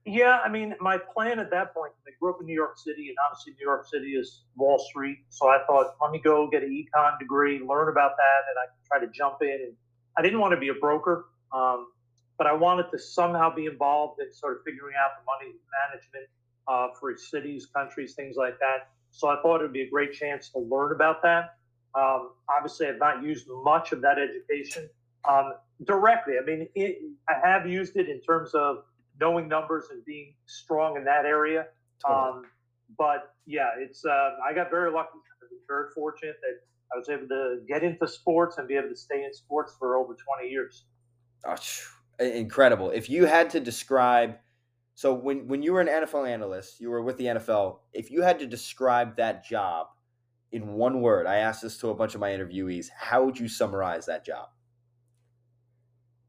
Yeah, 0.05 0.41
I 0.45 0.51
mean, 0.51 0.75
my 0.79 0.99
plan 0.99 1.39
at 1.39 1.51
that 1.53 1.73
point. 1.73 1.93
I 2.07 2.11
grew 2.21 2.35
up 2.35 2.37
in 2.39 2.47
New 2.47 2.55
York 2.55 2.77
City, 2.77 3.09
and 3.09 3.17
obviously 3.27 3.55
New 3.55 3.65
York 3.65 3.87
City 3.87 4.09
is 4.09 4.43
Wall 4.57 4.79
Street. 4.79 5.21
So 5.31 5.49
I 5.49 5.61
thought, 5.67 5.95
let 6.03 6.13
me 6.13 6.21
go 6.23 6.51
get 6.51 6.63
an 6.63 6.69
econ 6.69 7.19
degree, 7.19 7.61
learn 7.67 7.89
about 7.89 8.13
that, 8.19 8.41
and 8.51 8.59
I 8.63 8.67
could 8.67 8.85
try 8.87 9.01
to 9.01 9.11
jump 9.11 9.39
in. 9.41 9.59
And 9.69 9.75
I 10.19 10.21
didn't 10.21 10.41
want 10.41 10.53
to 10.53 10.61
be 10.61 10.69
a 10.69 10.75
broker, 10.75 11.29
um, 11.51 11.87
but 12.37 12.47
I 12.47 12.53
wanted 12.53 12.91
to 12.91 12.99
somehow 12.99 13.55
be 13.55 13.65
involved 13.65 14.21
in 14.21 14.31
sort 14.35 14.59
of 14.59 14.65
figuring 14.67 14.97
out 15.03 15.13
the 15.17 15.25
money 15.25 15.57
management 15.89 16.29
uh, 16.69 16.89
for 17.01 17.17
cities, 17.17 17.65
countries, 17.75 18.13
things 18.13 18.37
like 18.37 18.59
that. 18.59 18.91
So 19.15 19.29
I 19.29 19.41
thought 19.43 19.61
it 19.61 19.63
would 19.63 19.73
be 19.73 19.83
a 19.83 19.91
great 19.91 20.13
chance 20.13 20.49
to 20.51 20.59
learn 20.59 20.93
about 20.93 21.23
that. 21.23 21.57
Um, 21.95 22.31
obviously, 22.49 22.89
I've 22.89 22.99
not 22.99 23.23
used 23.23 23.47
much 23.49 23.93
of 23.93 24.01
that 24.01 24.17
education 24.19 24.89
um, 25.29 25.55
directly. 25.85 26.35
I 26.41 26.45
mean, 26.45 26.67
it, 26.75 26.99
I 27.29 27.35
have 27.47 27.69
used 27.69 27.97
it 27.97 28.09
in 28.09 28.21
terms 28.23 28.55
of 28.55 28.79
knowing 29.21 29.47
numbers 29.47 29.87
and 29.93 30.05
being 30.05 30.35
strong 30.47 30.97
in 30.97 31.05
that 31.05 31.27
area. 31.27 31.67
Um, 32.11 32.43
but 32.99 33.35
yeah, 33.47 33.69
it's 33.79 34.05
uh, 34.05 34.31
I 34.45 34.53
got 34.53 34.69
very 34.69 34.91
lucky. 34.91 35.11
Very 35.69 35.91
fortunate 35.95 36.37
that 36.43 36.59
I 36.93 36.99
was 36.99 37.09
able 37.09 37.29
to 37.29 37.61
get 37.69 37.85
into 37.85 38.09
sports 38.09 38.59
and 38.59 38.67
be 38.67 38.75
able 38.75 38.89
to 38.89 38.97
stay 38.97 39.25
in 39.25 39.33
sports 39.33 39.75
for 39.79 39.97
over 39.97 40.17
20 40.37 40.51
years. 40.51 40.87
Oh, 41.47 41.57
incredible. 42.19 42.91
If 42.91 43.09
you 43.09 43.27
had 43.27 43.49
to 43.51 43.61
describe 43.61 44.37
so 44.95 45.13
when 45.13 45.49
when 45.49 45.63
you 45.63 45.73
were 45.73 45.81
an 45.81 45.89
NFL 45.89 46.29
analyst, 46.29 46.81
you 46.81 46.89
were 46.89 47.03
with 47.03 47.17
the 47.17 47.25
NFL. 47.25 47.79
If 47.93 48.11
you 48.11 48.23
had 48.23 48.39
to 48.39 48.47
describe 48.47 49.17
that 49.17 49.45
job 49.45 49.89
in 50.53 50.75
one 50.75 51.01
word, 51.01 51.27
I 51.27 51.37
asked 51.37 51.63
this 51.63 51.77
to 51.79 51.91
a 51.91 51.95
bunch 51.95 52.15
of 52.15 52.21
my 52.21 52.31
interviewees. 52.31 52.87
How 52.97 53.25
would 53.25 53.39
you 53.39 53.49
summarize 53.49 54.07
that 54.07 54.25
job? 54.25 54.49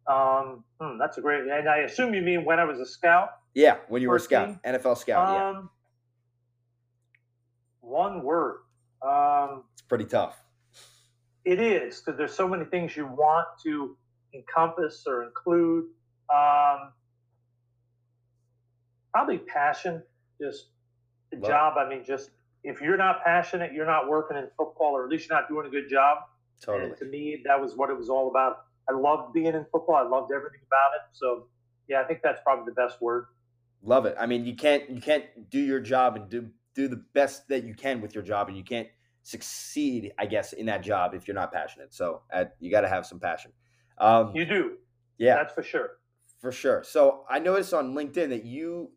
Um, 0.07 0.63
hmm, 0.79 0.97
that's 0.97 1.17
a 1.17 1.21
great. 1.21 1.43
And 1.43 1.69
I 1.69 1.79
assume 1.79 2.13
you 2.13 2.21
mean 2.21 2.43
when 2.43 2.59
I 2.59 2.63
was 2.63 2.79
a 2.79 2.85
scout. 2.85 3.29
Yeah, 3.53 3.77
when 3.87 4.01
you 4.01 4.09
were 4.09 4.17
a 4.17 4.19
scout, 4.19 4.47
team? 4.47 4.59
NFL 4.65 4.97
scout. 4.97 5.27
Um, 5.27 5.55
yeah. 5.55 5.61
One 7.81 8.23
word. 8.23 8.61
Um, 9.01 9.63
it's 9.73 9.83
pretty 9.83 10.05
tough. 10.05 10.41
It 11.45 11.61
is 11.61 12.01
because 12.01 12.17
there's 12.17 12.33
so 12.33 12.47
many 12.47 12.65
things 12.65 12.97
you 12.97 13.05
want 13.05 13.47
to 13.63 13.95
encompass 14.33 15.03
or 15.05 15.23
include. 15.23 15.85
Um, 16.33 16.93
probably 19.15 19.37
passion, 19.37 20.03
just 20.41 20.65
the 21.31 21.37
Love. 21.37 21.49
job. 21.49 21.73
I 21.77 21.87
mean, 21.87 22.03
just 22.03 22.31
if 22.65 22.81
you're 22.81 22.97
not 22.97 23.23
passionate, 23.23 23.71
you're 23.71 23.85
not 23.85 24.09
working 24.09 24.35
in 24.35 24.47
football, 24.57 24.91
or 24.91 25.05
at 25.05 25.09
least 25.09 25.29
you're 25.29 25.39
not 25.39 25.47
doing 25.47 25.65
a 25.65 25.69
good 25.69 25.89
job. 25.89 26.17
Totally. 26.61 26.89
And 26.89 26.97
to 26.97 27.05
me, 27.05 27.41
that 27.45 27.61
was 27.61 27.77
what 27.77 27.89
it 27.89 27.97
was 27.97 28.09
all 28.09 28.29
about. 28.29 28.65
I 28.89 28.93
loved 28.93 29.33
being 29.33 29.47
in 29.47 29.65
football. 29.71 29.95
I 29.95 30.03
loved 30.03 30.33
everything 30.33 30.59
about 30.67 30.95
it. 30.95 31.01
So, 31.13 31.47
yeah, 31.87 32.01
I 32.01 32.03
think 32.03 32.19
that's 32.23 32.41
probably 32.43 32.65
the 32.65 32.75
best 32.75 33.01
word. 33.01 33.27
Love 33.83 34.05
it. 34.05 34.17
I 34.19 34.25
mean, 34.25 34.45
you 34.45 34.55
can't 34.55 34.89
you 34.89 34.99
can't 34.99 35.25
do 35.49 35.59
your 35.59 35.79
job 35.79 36.17
and 36.17 36.27
do 36.27 36.49
do 36.73 36.89
the 36.89 37.01
best 37.13 37.47
that 37.47 37.63
you 37.63 37.73
can 37.73 38.01
with 38.01 38.13
your 38.13 38.23
job, 38.23 38.49
and 38.49 38.57
you 38.57 38.65
can't 38.65 38.89
succeed, 39.23 40.11
I 40.19 40.25
guess, 40.25 40.51
in 40.51 40.65
that 40.65 40.83
job 40.83 41.13
if 41.13 41.25
you're 41.25 41.35
not 41.35 41.53
passionate. 41.53 41.93
So, 41.93 42.23
uh, 42.33 42.45
you 42.59 42.69
got 42.69 42.81
to 42.81 42.89
have 42.89 43.05
some 43.05 43.19
passion. 43.21 43.53
Um, 43.97 44.35
you 44.35 44.43
do. 44.43 44.73
Yeah, 45.17 45.35
that's 45.35 45.53
for 45.53 45.63
sure. 45.63 45.91
For 46.41 46.51
sure. 46.51 46.83
So, 46.83 47.23
I 47.29 47.39
noticed 47.39 47.73
on 47.73 47.93
LinkedIn 47.93 48.29
that 48.29 48.43
you 48.43 48.91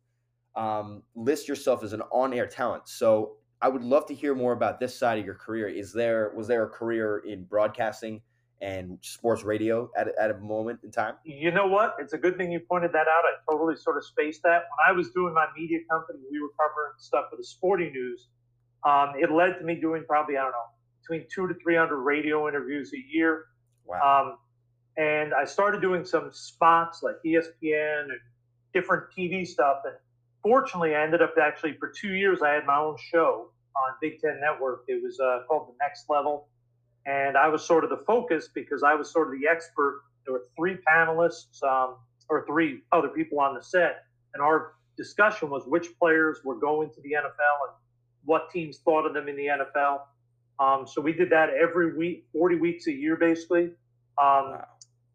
um, 0.58 1.02
list 1.14 1.48
yourself 1.48 1.84
as 1.84 1.92
an 1.92 2.02
on-air 2.10 2.46
talent. 2.46 2.88
So 2.88 3.36
I 3.62 3.68
would 3.68 3.84
love 3.84 4.06
to 4.06 4.14
hear 4.14 4.34
more 4.34 4.52
about 4.52 4.80
this 4.80 4.98
side 4.98 5.18
of 5.18 5.24
your 5.24 5.36
career. 5.36 5.68
Is 5.68 5.92
there 5.92 6.32
was 6.36 6.48
there 6.48 6.64
a 6.64 6.68
career 6.68 7.22
in 7.26 7.44
broadcasting 7.44 8.20
and 8.60 8.98
sports 9.02 9.44
radio 9.44 9.88
at, 9.96 10.08
at 10.20 10.32
a 10.32 10.38
moment 10.38 10.80
in 10.82 10.90
time? 10.90 11.14
You 11.24 11.52
know 11.52 11.68
what? 11.68 11.94
It's 12.00 12.12
a 12.12 12.18
good 12.18 12.36
thing 12.36 12.50
you 12.50 12.60
pointed 12.60 12.92
that 12.92 13.06
out. 13.06 13.22
I 13.24 13.34
totally 13.50 13.76
sort 13.76 13.96
of 13.96 14.04
spaced 14.04 14.42
that. 14.42 14.64
When 14.68 14.88
I 14.88 14.92
was 14.92 15.10
doing 15.10 15.32
my 15.32 15.46
media 15.56 15.78
company, 15.88 16.18
we 16.30 16.40
were 16.40 16.50
covering 16.58 16.92
stuff 16.98 17.26
for 17.30 17.36
the 17.36 17.44
sporting 17.44 17.92
news. 17.92 18.26
Um, 18.84 19.12
it 19.16 19.30
led 19.30 19.58
to 19.58 19.64
me 19.64 19.76
doing 19.76 20.04
probably 20.08 20.36
I 20.36 20.42
don't 20.42 20.52
know 20.52 20.68
between 21.00 21.26
two 21.32 21.46
to 21.46 21.54
three 21.62 21.76
hundred 21.76 21.98
radio 21.98 22.48
interviews 22.48 22.92
a 22.94 23.14
year. 23.14 23.44
Wow. 23.86 24.32
Um, 24.32 24.38
and 24.96 25.32
I 25.32 25.44
started 25.44 25.80
doing 25.80 26.04
some 26.04 26.30
spots 26.32 27.04
like 27.04 27.14
ESPN 27.24 28.02
and 28.02 28.20
different 28.74 29.04
TV 29.16 29.46
stuff. 29.46 29.78
And 29.84 29.94
fortunately, 30.42 30.94
I 30.94 31.02
ended 31.02 31.22
up 31.22 31.34
actually 31.40 31.74
for 31.74 31.92
two 32.00 32.14
years. 32.14 32.40
I 32.42 32.50
had 32.50 32.66
my 32.66 32.78
own 32.78 32.96
show 33.10 33.50
on 33.76 33.94
Big 34.00 34.20
Ten 34.20 34.40
Network. 34.40 34.84
It 34.88 35.02
was 35.02 35.18
uh, 35.20 35.40
called 35.48 35.68
The 35.68 35.74
Next 35.80 36.06
Level, 36.08 36.48
and 37.06 37.36
I 37.36 37.48
was 37.48 37.64
sort 37.64 37.84
of 37.84 37.90
the 37.90 38.04
focus 38.06 38.48
because 38.54 38.82
I 38.82 38.94
was 38.94 39.10
sort 39.10 39.32
of 39.32 39.40
the 39.40 39.48
expert. 39.48 40.02
There 40.24 40.34
were 40.34 40.44
three 40.56 40.78
panelists 40.88 41.62
um, 41.62 41.96
or 42.28 42.44
three 42.46 42.80
other 42.92 43.08
people 43.08 43.40
on 43.40 43.54
the 43.54 43.62
set, 43.62 44.04
and 44.34 44.42
our 44.42 44.74
discussion 44.96 45.48
was 45.50 45.64
which 45.66 45.88
players 45.98 46.40
were 46.44 46.56
going 46.56 46.90
to 46.90 47.00
the 47.02 47.10
NFL 47.10 47.68
and 47.68 47.76
what 48.24 48.50
teams 48.50 48.78
thought 48.78 49.06
of 49.06 49.14
them 49.14 49.28
in 49.28 49.36
the 49.36 49.46
NFL. 49.46 50.00
Um, 50.60 50.86
so 50.86 51.00
we 51.00 51.12
did 51.12 51.30
that 51.30 51.50
every 51.50 51.96
week, 51.96 52.26
40 52.32 52.56
weeks 52.56 52.88
a 52.88 52.92
year, 52.92 53.16
basically. 53.16 53.70
Um, 54.20 54.50
wow. 54.50 54.64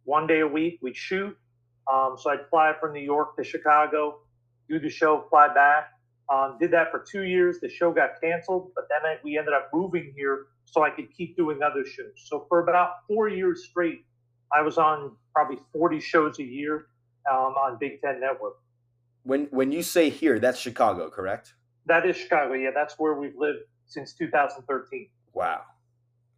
One 0.05 0.27
day 0.27 0.39
a 0.39 0.47
week, 0.47 0.79
we'd 0.81 0.95
shoot. 0.95 1.37
Um, 1.91 2.15
so 2.17 2.29
I'd 2.29 2.47
fly 2.49 2.73
from 2.79 2.93
New 2.93 3.01
York 3.01 3.35
to 3.37 3.43
Chicago 3.43 4.19
do 4.69 4.79
the 4.79 4.89
show, 4.89 5.25
fly 5.29 5.53
back. 5.53 5.89
Um, 6.33 6.57
did 6.59 6.71
that 6.71 6.91
for 6.91 7.03
two 7.09 7.23
years. 7.23 7.59
The 7.59 7.69
show 7.69 7.91
got 7.91 8.21
canceled, 8.21 8.71
but 8.75 8.85
then 8.89 8.99
I, 9.03 9.17
we 9.23 9.37
ended 9.37 9.53
up 9.53 9.69
moving 9.73 10.13
here 10.15 10.47
so 10.65 10.83
I 10.83 10.89
could 10.89 11.13
keep 11.15 11.35
doing 11.35 11.61
other 11.61 11.85
shows. 11.85 12.13
So 12.15 12.45
for 12.49 12.63
about 12.63 13.05
four 13.07 13.29
years 13.29 13.65
straight, 13.65 14.05
I 14.53 14.61
was 14.61 14.77
on 14.77 15.15
probably 15.33 15.57
40 15.73 15.99
shows 15.99 16.39
a 16.39 16.43
year 16.43 16.87
um, 17.31 17.53
on 17.55 17.77
Big 17.79 18.01
Ten 18.01 18.19
Network. 18.19 18.55
When 19.23 19.45
when 19.51 19.71
you 19.71 19.83
say 19.83 20.09
here, 20.09 20.39
that's 20.39 20.59
Chicago, 20.59 21.09
correct? 21.09 21.53
That 21.85 22.05
is 22.05 22.17
Chicago. 22.17 22.53
Yeah, 22.53 22.71
that's 22.73 22.95
where 22.97 23.13
we've 23.13 23.35
lived 23.37 23.59
since 23.85 24.13
2013. 24.13 25.07
Wow, 25.33 25.61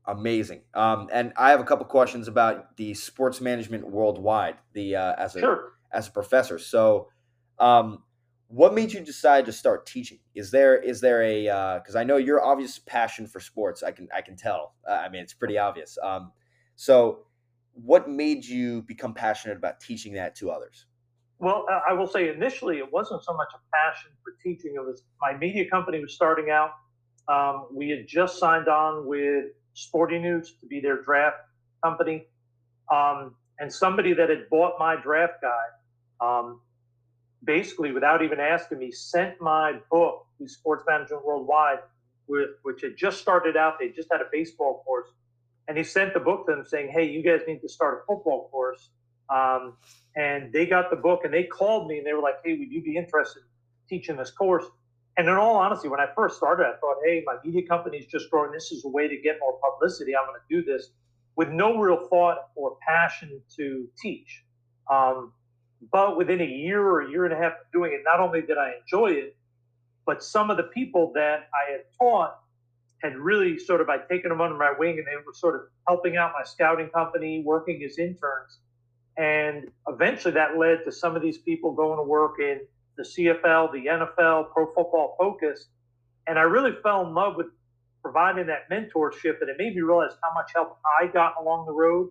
amazing. 0.06 0.62
Um, 0.74 1.10
and 1.12 1.34
I 1.36 1.50
have 1.50 1.60
a 1.60 1.64
couple 1.64 1.86
questions 1.86 2.28
about 2.28 2.78
the 2.78 2.94
sports 2.94 3.42
management 3.42 3.88
worldwide. 3.88 4.58
The 4.74 4.98
uh, 4.98 5.16
as 5.18 5.36
a 5.36 5.40
sure. 5.40 5.72
as 5.92 6.08
a 6.08 6.12
professor. 6.12 6.60
So, 6.60 7.10
um, 7.58 8.04
what 8.48 8.74
made 8.74 8.94
you 8.94 9.02
decide 9.02 9.46
to 9.46 9.52
start 9.52 9.86
teaching? 9.86 10.20
Is 10.36 10.52
there 10.52 10.78
is 10.78 11.02
there 11.02 11.24
a 11.24 11.44
because 11.80 11.96
uh, 11.96 12.00
I 12.00 12.04
know 12.04 12.18
your 12.18 12.44
obvious 12.44 12.80
passion 12.80 13.28
for 13.28 13.40
sports. 13.40 13.84
I 13.84 13.92
can 13.92 14.08
I 14.16 14.22
can 14.22 14.36
tell. 14.36 14.76
Uh, 14.88 14.94
I 14.94 15.10
mean, 15.10 15.22
it's 15.22 15.34
pretty 15.34 15.58
obvious. 15.58 15.98
Um, 16.04 16.32
so, 16.76 17.26
what 17.74 18.10
made 18.10 18.46
you 18.46 18.84
become 18.84 19.14
passionate 19.14 19.58
about 19.58 19.80
teaching 19.80 20.14
that 20.14 20.36
to 20.36 20.52
others? 20.52 20.86
Well, 21.40 21.66
I 21.88 21.94
will 21.94 22.08
say 22.08 22.30
initially 22.30 22.78
it 22.78 22.92
wasn't 22.92 23.24
so 23.24 23.34
much 23.34 23.50
a 23.54 23.60
passion 23.76 24.12
for 24.24 24.34
teaching. 24.42 24.74
It 24.76 24.86
was 24.86 25.04
my 25.22 25.38
media 25.38 25.70
company 25.70 26.00
was 26.00 26.14
starting 26.14 26.50
out. 26.50 26.72
Um, 27.28 27.68
we 27.74 27.90
had 27.90 28.08
just 28.08 28.40
signed 28.40 28.68
on 28.68 29.08
with 29.08 29.46
Sporting 29.74 30.22
News 30.22 30.56
to 30.62 30.68
be 30.68 30.80
their 30.80 31.02
draft 31.02 31.38
company, 31.84 32.28
um, 32.94 33.36
and 33.60 33.74
somebody 33.74 34.14
that 34.14 34.30
had 34.30 34.50
bought 34.50 34.74
my 34.80 34.96
draft 34.96 35.34
guide 35.42 35.72
um, 36.26 36.62
basically, 37.46 37.92
without 37.92 38.24
even 38.24 38.40
asking 38.40 38.80
me, 38.80 38.92
sent 38.92 39.40
my 39.42 39.74
book 39.92 40.26
to 40.38 40.48
Sports 40.48 40.84
Management 40.88 41.26
Worldwide, 41.26 41.80
with, 42.28 42.50
which 42.64 42.82
had 42.82 42.98
just 42.98 43.20
started 43.20 43.56
out. 43.56 43.80
They 43.80 43.90
just 43.90 44.10
had 44.12 44.22
a 44.22 44.30
baseball 44.32 44.84
course. 44.86 45.10
And 45.68 45.78
he 45.78 45.84
sent 45.84 46.14
the 46.14 46.20
book 46.20 46.46
to 46.48 46.56
them 46.56 46.64
saying, 46.64 46.90
hey, 46.92 47.06
you 47.10 47.24
guys 47.24 47.42
need 47.48 47.62
to 47.62 47.70
start 47.70 48.04
a 48.04 48.06
football 48.06 48.50
course. 48.50 48.90
Um, 49.30 49.78
and 50.16 50.54
they 50.54 50.66
got 50.66 50.90
the 50.92 50.96
book 50.96 51.22
and 51.24 51.34
they 51.34 51.44
called 51.44 51.88
me 51.88 51.98
and 51.98 52.06
they 52.06 52.14
were 52.14 52.22
like, 52.22 52.36
hey, 52.44 52.58
would 52.58 52.72
you 52.72 52.84
be 52.84 52.96
interested 52.96 53.40
in 53.40 53.98
teaching 53.98 54.18
this 54.18 54.32
course? 54.32 54.66
And 55.18 55.28
in 55.28 55.34
all 55.36 55.56
honesty, 55.56 55.88
when 55.88 56.00
I 56.00 56.08
first 56.16 56.38
started, 56.38 56.66
I 56.66 56.78
thought, 56.80 56.98
hey, 57.04 57.24
my 57.26 57.36
media 57.44 57.68
company 57.68 57.98
is 57.98 58.06
just 58.06 58.30
growing. 58.30 58.52
This 58.52 58.72
is 58.72 58.86
a 58.86 58.90
way 58.90 59.08
to 59.08 59.18
get 59.18 59.38
more 59.40 59.58
publicity. 59.60 60.16
I'm 60.16 60.28
going 60.28 60.40
to 60.40 60.56
do 60.56 60.64
this 60.64 60.90
with 61.36 61.50
no 61.50 61.78
real 61.78 62.08
thought 62.10 62.50
or 62.56 62.78
passion 62.86 63.42
to 63.56 63.88
teach. 63.98 64.44
Um, 64.92 65.32
but 65.92 66.18
within 66.18 66.42
a 66.42 66.46
year 66.46 66.82
or 66.82 67.02
a 67.02 67.10
year 67.10 67.26
and 67.26 67.34
a 67.34 67.38
half 67.38 67.54
of 67.54 67.72
doing 67.74 67.94
it, 67.94 68.02
not 68.04 68.20
only 68.20 68.42
did 68.42 68.58
I 68.58 68.74
enjoy 68.82 69.12
it, 69.12 69.36
but 70.06 70.24
some 70.24 70.50
of 70.50 70.58
the 70.58 70.64
people 70.64 71.12
that 71.16 71.50
I 71.54 71.72
had 71.72 71.82
taught 72.00 72.38
had 73.02 73.16
really 73.18 73.58
sort 73.60 73.82
of 73.82 73.90
I'd 73.90 74.08
taken 74.10 74.30
them 74.30 74.42
under 74.42 74.58
my 74.58 74.74
wing 74.78 74.98
and 74.98 75.06
they 75.06 75.16
were 75.26 75.34
sort 75.34 75.56
of 75.56 75.62
helping 75.88 76.18
out 76.18 76.32
my 76.38 76.44
scouting 76.44 76.90
company, 76.90 77.44
working 77.46 77.84
as 77.84 77.98
interns. 77.98 78.60
And 79.18 79.70
eventually 79.88 80.34
that 80.34 80.58
led 80.58 80.80
to 80.86 80.92
some 80.92 81.16
of 81.16 81.22
these 81.22 81.38
people 81.38 81.74
going 81.74 81.98
to 81.98 82.04
work 82.04 82.40
in 82.40 82.62
the 82.98 83.04
CFL, 83.04 83.72
the 83.72 83.86
NFL, 83.86 84.52
Pro 84.52 84.68
Football 84.74 85.16
Focus. 85.20 85.68
And 86.28 86.40
I 86.40 86.44
really 86.44 86.72
fell 86.84 87.06
in 87.06 87.14
love 87.14 87.36
with 87.36 87.48
providing 88.02 88.48
that 88.48 88.70
mentorship. 88.72 89.42
And 89.42 89.50
it 89.50 89.58
made 89.58 89.76
me 89.76 89.82
realize 89.82 90.12
how 90.24 90.34
much 90.34 90.52
help 90.54 90.78
I 91.02 91.08
got 91.08 91.36
along 91.40 91.66
the 91.66 91.74
road 91.74 92.10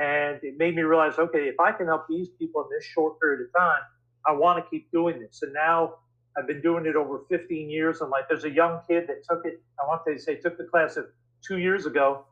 and 0.00 0.40
it 0.42 0.56
made 0.56 0.74
me 0.74 0.80
realize, 0.80 1.18
okay, 1.18 1.40
if 1.40 1.60
I 1.60 1.72
can 1.72 1.86
help 1.86 2.06
these 2.08 2.30
people 2.38 2.62
in 2.62 2.68
this 2.74 2.86
short 2.86 3.20
period 3.20 3.42
of 3.42 3.60
time, 3.60 3.82
I 4.26 4.32
want 4.32 4.64
to 4.64 4.68
keep 4.70 4.90
doing 4.90 5.20
this. 5.20 5.42
And 5.42 5.52
now 5.52 5.96
I've 6.36 6.46
been 6.46 6.62
doing 6.62 6.86
it 6.86 6.96
over 6.96 7.20
15 7.28 7.68
years. 7.68 8.00
And 8.00 8.10
like, 8.10 8.26
there's 8.26 8.44
a 8.44 8.50
young 8.50 8.80
kid 8.88 9.08
that 9.08 9.24
took 9.28 9.44
it, 9.44 9.60
I 9.78 9.86
want 9.86 10.00
to 10.06 10.18
say, 10.18 10.36
took 10.36 10.56
the 10.56 10.64
class 10.64 10.96
of 10.96 11.04
two 11.46 11.58
years 11.58 11.84
ago. 11.84 12.24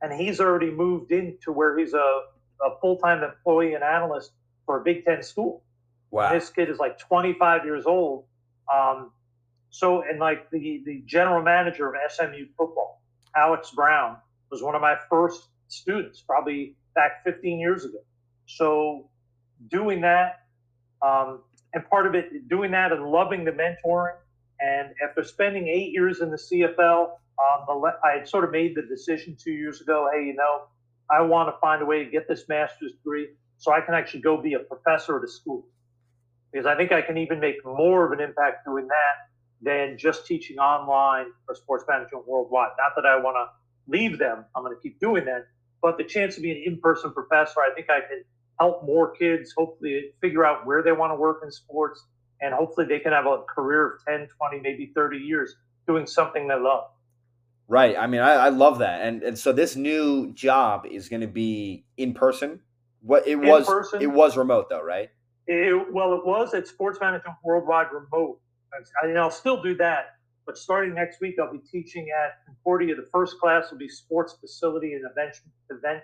And 0.00 0.18
he's 0.18 0.40
already 0.40 0.70
moved 0.70 1.12
into 1.12 1.52
where 1.52 1.78
he's 1.78 1.92
a, 1.92 2.22
a 2.64 2.80
full 2.80 2.96
time 2.96 3.22
employee 3.22 3.74
and 3.74 3.84
analyst 3.84 4.32
for 4.64 4.80
a 4.80 4.82
Big 4.82 5.04
Ten 5.04 5.22
school. 5.22 5.62
Wow. 6.10 6.28
And 6.30 6.40
this 6.40 6.48
kid 6.48 6.70
is 6.70 6.78
like 6.78 6.98
25 6.98 7.66
years 7.66 7.84
old. 7.84 8.24
Um, 8.74 9.10
so, 9.68 10.02
and 10.02 10.18
like 10.18 10.50
the, 10.50 10.82
the 10.86 11.02
general 11.04 11.42
manager 11.42 11.86
of 11.86 11.94
SMU 12.10 12.46
football, 12.56 13.02
Alex 13.36 13.72
Brown, 13.72 14.16
was 14.50 14.62
one 14.62 14.74
of 14.74 14.80
my 14.80 14.96
first 15.10 15.48
students 15.68 16.20
probably 16.20 16.76
back 16.94 17.24
15 17.24 17.58
years 17.58 17.84
ago. 17.84 17.98
So 18.46 19.08
doing 19.68 20.00
that, 20.02 20.40
um, 21.02 21.40
and 21.74 21.88
part 21.88 22.06
of 22.06 22.14
it, 22.14 22.48
doing 22.48 22.70
that 22.72 22.92
and 22.92 23.06
loving 23.06 23.44
the 23.44 23.52
mentoring. 23.52 24.16
And 24.60 24.94
after 25.06 25.22
spending 25.22 25.68
eight 25.68 25.92
years 25.92 26.20
in 26.20 26.30
the 26.30 26.38
CFL, 26.38 27.10
um, 27.38 27.84
I 28.02 28.18
had 28.18 28.28
sort 28.28 28.44
of 28.44 28.50
made 28.50 28.74
the 28.74 28.82
decision 28.82 29.36
two 29.38 29.52
years 29.52 29.82
ago, 29.82 30.08
hey, 30.12 30.24
you 30.24 30.34
know, 30.34 30.62
I 31.10 31.20
want 31.20 31.54
to 31.54 31.60
find 31.60 31.82
a 31.82 31.84
way 31.84 32.02
to 32.02 32.10
get 32.10 32.26
this 32.26 32.48
master's 32.48 32.92
degree 32.92 33.28
so 33.58 33.72
I 33.72 33.80
can 33.80 33.94
actually 33.94 34.20
go 34.20 34.40
be 34.40 34.54
a 34.54 34.58
professor 34.58 35.18
at 35.18 35.24
a 35.24 35.28
school. 35.28 35.66
Because 36.50 36.66
I 36.66 36.76
think 36.76 36.92
I 36.92 37.02
can 37.02 37.18
even 37.18 37.40
make 37.40 37.56
more 37.64 38.06
of 38.06 38.12
an 38.12 38.20
impact 38.20 38.64
doing 38.64 38.88
that 38.88 39.26
than 39.60 39.98
just 39.98 40.26
teaching 40.26 40.58
online 40.58 41.26
for 41.44 41.54
sports 41.54 41.84
management 41.88 42.26
worldwide. 42.26 42.70
Not 42.78 42.92
that 42.96 43.06
I 43.06 43.16
want 43.16 43.36
to 43.36 43.90
leave 43.90 44.18
them, 44.18 44.44
I'm 44.54 44.62
going 44.62 44.74
to 44.74 44.80
keep 44.80 44.98
doing 45.00 45.24
that 45.26 45.46
but 45.82 45.98
the 45.98 46.04
chance 46.04 46.34
to 46.36 46.40
be 46.40 46.50
an 46.50 46.62
in-person 46.66 47.12
professor, 47.12 47.60
I 47.60 47.74
think 47.74 47.88
I 47.90 48.00
can 48.00 48.24
help 48.58 48.84
more 48.84 49.12
kids 49.12 49.52
hopefully 49.56 50.12
figure 50.20 50.44
out 50.44 50.66
where 50.66 50.82
they 50.82 50.92
want 50.92 51.12
to 51.12 51.16
work 51.16 51.40
in 51.42 51.50
sports 51.50 52.04
and 52.40 52.54
hopefully 52.54 52.86
they 52.86 52.98
can 52.98 53.12
have 53.12 53.26
a 53.26 53.42
career 53.42 53.94
of 53.94 54.04
10 54.04 54.28
20 54.36 54.60
maybe 54.60 54.92
30 54.94 55.18
years 55.18 55.56
doing 55.86 56.06
something 56.06 56.48
they 56.48 56.58
love. 56.58 56.84
Right 57.68 57.96
i 57.98 58.06
mean 58.06 58.20
i, 58.20 58.32
I 58.32 58.48
love 58.50 58.78
that 58.78 59.02
and, 59.02 59.22
and 59.22 59.38
so 59.38 59.52
this 59.52 59.74
new 59.74 60.32
job 60.32 60.86
is 60.86 61.08
going 61.08 61.22
to 61.22 61.26
be 61.26 61.84
in 61.96 62.14
person? 62.14 62.60
What 63.00 63.26
it 63.26 63.32
in 63.32 63.46
was 63.46 63.66
person, 63.66 64.02
it 64.02 64.10
was 64.10 64.36
remote 64.36 64.68
though 64.70 64.82
right? 64.82 65.10
It, 65.46 65.92
well 65.92 66.14
it 66.14 66.24
was 66.24 66.54
at 66.54 66.66
sports 66.66 66.98
management 67.00 67.36
worldwide 67.44 67.88
remote. 67.92 68.40
I, 69.02 69.06
mean, 69.06 69.16
i'll 69.16 69.30
still 69.30 69.62
do 69.62 69.74
that 69.76 70.15
but 70.46 70.56
starting 70.56 70.94
next 70.94 71.20
week, 71.20 71.36
I'll 71.40 71.52
be 71.52 71.58
teaching 71.58 72.08
at 72.10 72.44
Concordia. 72.46 72.94
The 72.94 73.08
first 73.12 73.38
class 73.40 73.70
will 73.70 73.78
be 73.78 73.88
sports 73.88 74.36
facility 74.40 74.94
and 74.94 75.04
event, 75.10 75.40
event 75.70 76.02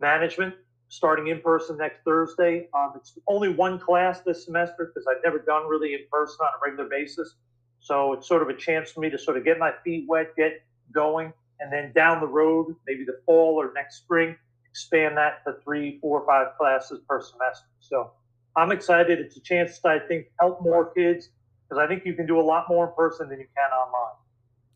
management, 0.00 0.54
starting 0.88 1.28
in 1.28 1.40
person 1.40 1.76
next 1.78 2.00
Thursday. 2.04 2.68
Um, 2.74 2.92
it's 2.96 3.16
only 3.28 3.50
one 3.50 3.78
class 3.78 4.20
this 4.22 4.44
semester 4.44 4.90
because 4.92 5.06
I've 5.06 5.22
never 5.24 5.38
done 5.38 5.68
really 5.68 5.94
in 5.94 6.00
person 6.10 6.38
on 6.40 6.48
a 6.48 6.70
regular 6.70 6.88
basis. 6.90 7.36
So 7.80 8.12
it's 8.14 8.26
sort 8.26 8.42
of 8.42 8.48
a 8.48 8.54
chance 8.54 8.90
for 8.90 9.00
me 9.00 9.10
to 9.10 9.18
sort 9.18 9.36
of 9.36 9.44
get 9.44 9.58
my 9.58 9.72
feet 9.84 10.06
wet, 10.08 10.34
get 10.36 10.60
going, 10.92 11.32
and 11.60 11.72
then 11.72 11.92
down 11.94 12.20
the 12.20 12.26
road, 12.26 12.74
maybe 12.86 13.04
the 13.04 13.20
fall 13.24 13.54
or 13.54 13.72
next 13.74 13.98
spring, 13.98 14.36
expand 14.68 15.16
that 15.16 15.44
to 15.46 15.54
three, 15.62 15.98
four, 16.00 16.26
five 16.26 16.48
classes 16.58 17.00
per 17.08 17.20
semester. 17.20 17.66
So 17.78 18.10
I'm 18.56 18.72
excited. 18.72 19.20
It's 19.20 19.36
a 19.36 19.40
chance 19.40 19.78
to, 19.80 19.88
I 19.88 19.98
think, 20.00 20.26
help 20.40 20.62
more 20.62 20.92
kids 20.92 21.30
because 21.68 21.82
I 21.82 21.86
think 21.86 22.04
you 22.04 22.14
can 22.14 22.26
do 22.26 22.40
a 22.40 22.42
lot 22.42 22.66
more 22.68 22.88
in 22.88 22.94
person 22.94 23.28
than 23.28 23.38
you 23.38 23.46
can 23.56 23.70
online. 23.70 24.14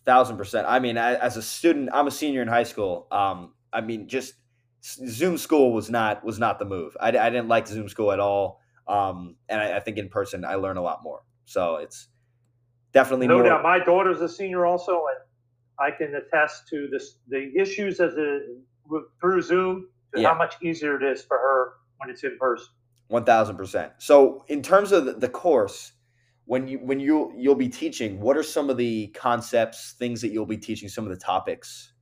Thousand 0.04 0.36
percent. 0.36 0.66
I 0.68 0.78
mean, 0.78 0.96
as 0.96 1.36
a 1.36 1.42
student, 1.42 1.90
I'm 1.92 2.06
a 2.06 2.10
senior 2.10 2.42
in 2.42 2.48
high 2.48 2.64
school. 2.64 3.06
Um, 3.12 3.52
I 3.72 3.80
mean, 3.80 4.08
just 4.08 4.34
Zoom 4.84 5.38
school 5.38 5.72
was 5.72 5.90
not 5.90 6.24
was 6.24 6.38
not 6.38 6.58
the 6.58 6.64
move. 6.64 6.96
I, 7.00 7.08
I 7.08 7.30
didn't 7.30 7.48
like 7.48 7.68
Zoom 7.68 7.88
school 7.88 8.10
at 8.10 8.18
all. 8.18 8.60
Um, 8.88 9.36
and 9.48 9.60
I, 9.60 9.76
I, 9.76 9.80
think 9.80 9.96
in 9.96 10.08
person 10.08 10.44
I 10.44 10.56
learn 10.56 10.76
a 10.76 10.82
lot 10.82 11.04
more. 11.04 11.22
So 11.44 11.76
it's 11.76 12.08
definitely 12.92 13.28
no 13.28 13.36
more... 13.36 13.44
doubt. 13.44 13.62
My 13.62 13.78
daughter's 13.78 14.20
a 14.20 14.28
senior 14.28 14.66
also, 14.66 14.92
and 14.92 15.20
I 15.78 15.96
can 15.96 16.12
attest 16.16 16.66
to 16.70 16.88
this 16.90 17.18
the 17.28 17.52
issues 17.56 18.00
as 18.00 18.14
a 18.14 18.40
through 19.20 19.42
Zoom 19.42 19.88
to 20.14 20.20
yeah. 20.20 20.32
how 20.32 20.36
much 20.36 20.56
easier 20.62 21.00
it 21.00 21.04
is 21.04 21.22
for 21.22 21.38
her 21.38 21.74
when 21.98 22.10
it's 22.10 22.24
in 22.24 22.36
person. 22.38 22.68
One 23.06 23.24
thousand 23.24 23.56
percent. 23.56 23.92
So 23.98 24.44
in 24.48 24.62
terms 24.62 24.90
of 24.90 25.04
the, 25.04 25.12
the 25.12 25.28
course 25.28 25.92
when 26.46 26.68
you 26.68 26.78
when 26.78 27.00
you 27.00 27.32
you'll 27.36 27.54
be 27.54 27.68
teaching 27.68 28.20
what 28.20 28.36
are 28.36 28.42
some 28.42 28.68
of 28.68 28.76
the 28.76 29.08
concepts 29.08 29.94
things 29.98 30.20
that 30.20 30.32
you'll 30.32 30.46
be 30.46 30.56
teaching 30.56 30.88
some 30.88 31.04
of 31.04 31.10
the 31.10 31.16
topics? 31.16 31.92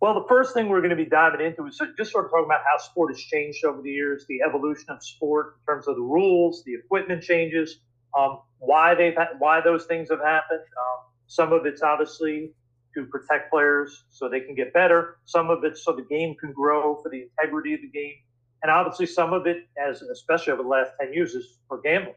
Well 0.00 0.14
the 0.14 0.26
first 0.28 0.54
thing 0.54 0.68
we're 0.68 0.80
going 0.80 0.90
to 0.90 0.96
be 0.96 1.06
diving 1.06 1.44
into 1.44 1.66
is 1.66 1.80
just 1.96 2.12
sort 2.12 2.26
of 2.26 2.30
talking 2.30 2.46
about 2.46 2.60
how 2.70 2.78
sport 2.78 3.12
has 3.12 3.20
changed 3.20 3.64
over 3.64 3.82
the 3.82 3.90
years 3.90 4.24
the 4.28 4.40
evolution 4.46 4.86
of 4.90 5.02
sport 5.02 5.56
in 5.60 5.74
terms 5.74 5.88
of 5.88 5.96
the 5.96 6.02
rules 6.02 6.62
the 6.64 6.74
equipment 6.74 7.22
changes 7.22 7.80
um, 8.18 8.40
why 8.58 8.94
they've 8.94 9.14
ha- 9.14 9.34
why 9.38 9.60
those 9.60 9.86
things 9.86 10.10
have 10.10 10.20
happened. 10.20 10.60
Um, 10.60 11.04
some 11.26 11.52
of 11.52 11.66
it's 11.66 11.82
obviously 11.82 12.52
to 12.94 13.06
protect 13.06 13.50
players 13.50 14.04
so 14.10 14.28
they 14.28 14.40
can 14.40 14.54
get 14.54 14.72
better. 14.74 15.16
Some 15.24 15.50
of 15.50 15.64
it 15.64 15.78
so 15.78 15.92
the 15.92 16.02
game 16.02 16.34
can 16.38 16.52
grow 16.52 17.00
for 17.02 17.08
the 17.08 17.22
integrity 17.22 17.74
of 17.74 17.80
the 17.80 17.88
game. 17.88 18.14
And 18.62 18.70
obviously 18.70 19.06
some 19.06 19.32
of 19.32 19.46
it 19.46 19.68
as 19.82 20.02
especially 20.02 20.52
over 20.52 20.62
the 20.62 20.68
last 20.68 20.92
10 21.00 21.12
years 21.12 21.34
is 21.34 21.58
for 21.68 21.80
gambling. 21.80 22.14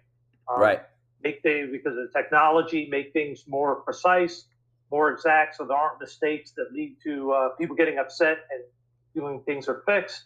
Um, 0.49 0.61
right 0.61 0.81
make 1.23 1.41
things 1.41 1.69
because 1.71 1.97
of 1.97 2.11
the 2.11 2.11
technology, 2.13 2.87
make 2.89 3.13
things 3.13 3.45
more 3.47 3.81
precise, 3.81 4.45
more 4.91 5.11
exact, 5.11 5.55
so 5.55 5.65
there 5.65 5.77
aren't 5.77 5.99
mistakes 5.99 6.51
that 6.51 6.71
lead 6.71 6.95
to 7.03 7.31
uh, 7.31 7.49
people 7.57 7.75
getting 7.75 7.97
upset 7.97 8.37
and 8.51 8.63
feeling 9.13 9.41
things 9.45 9.67
are 9.67 9.83
fixed. 9.85 10.25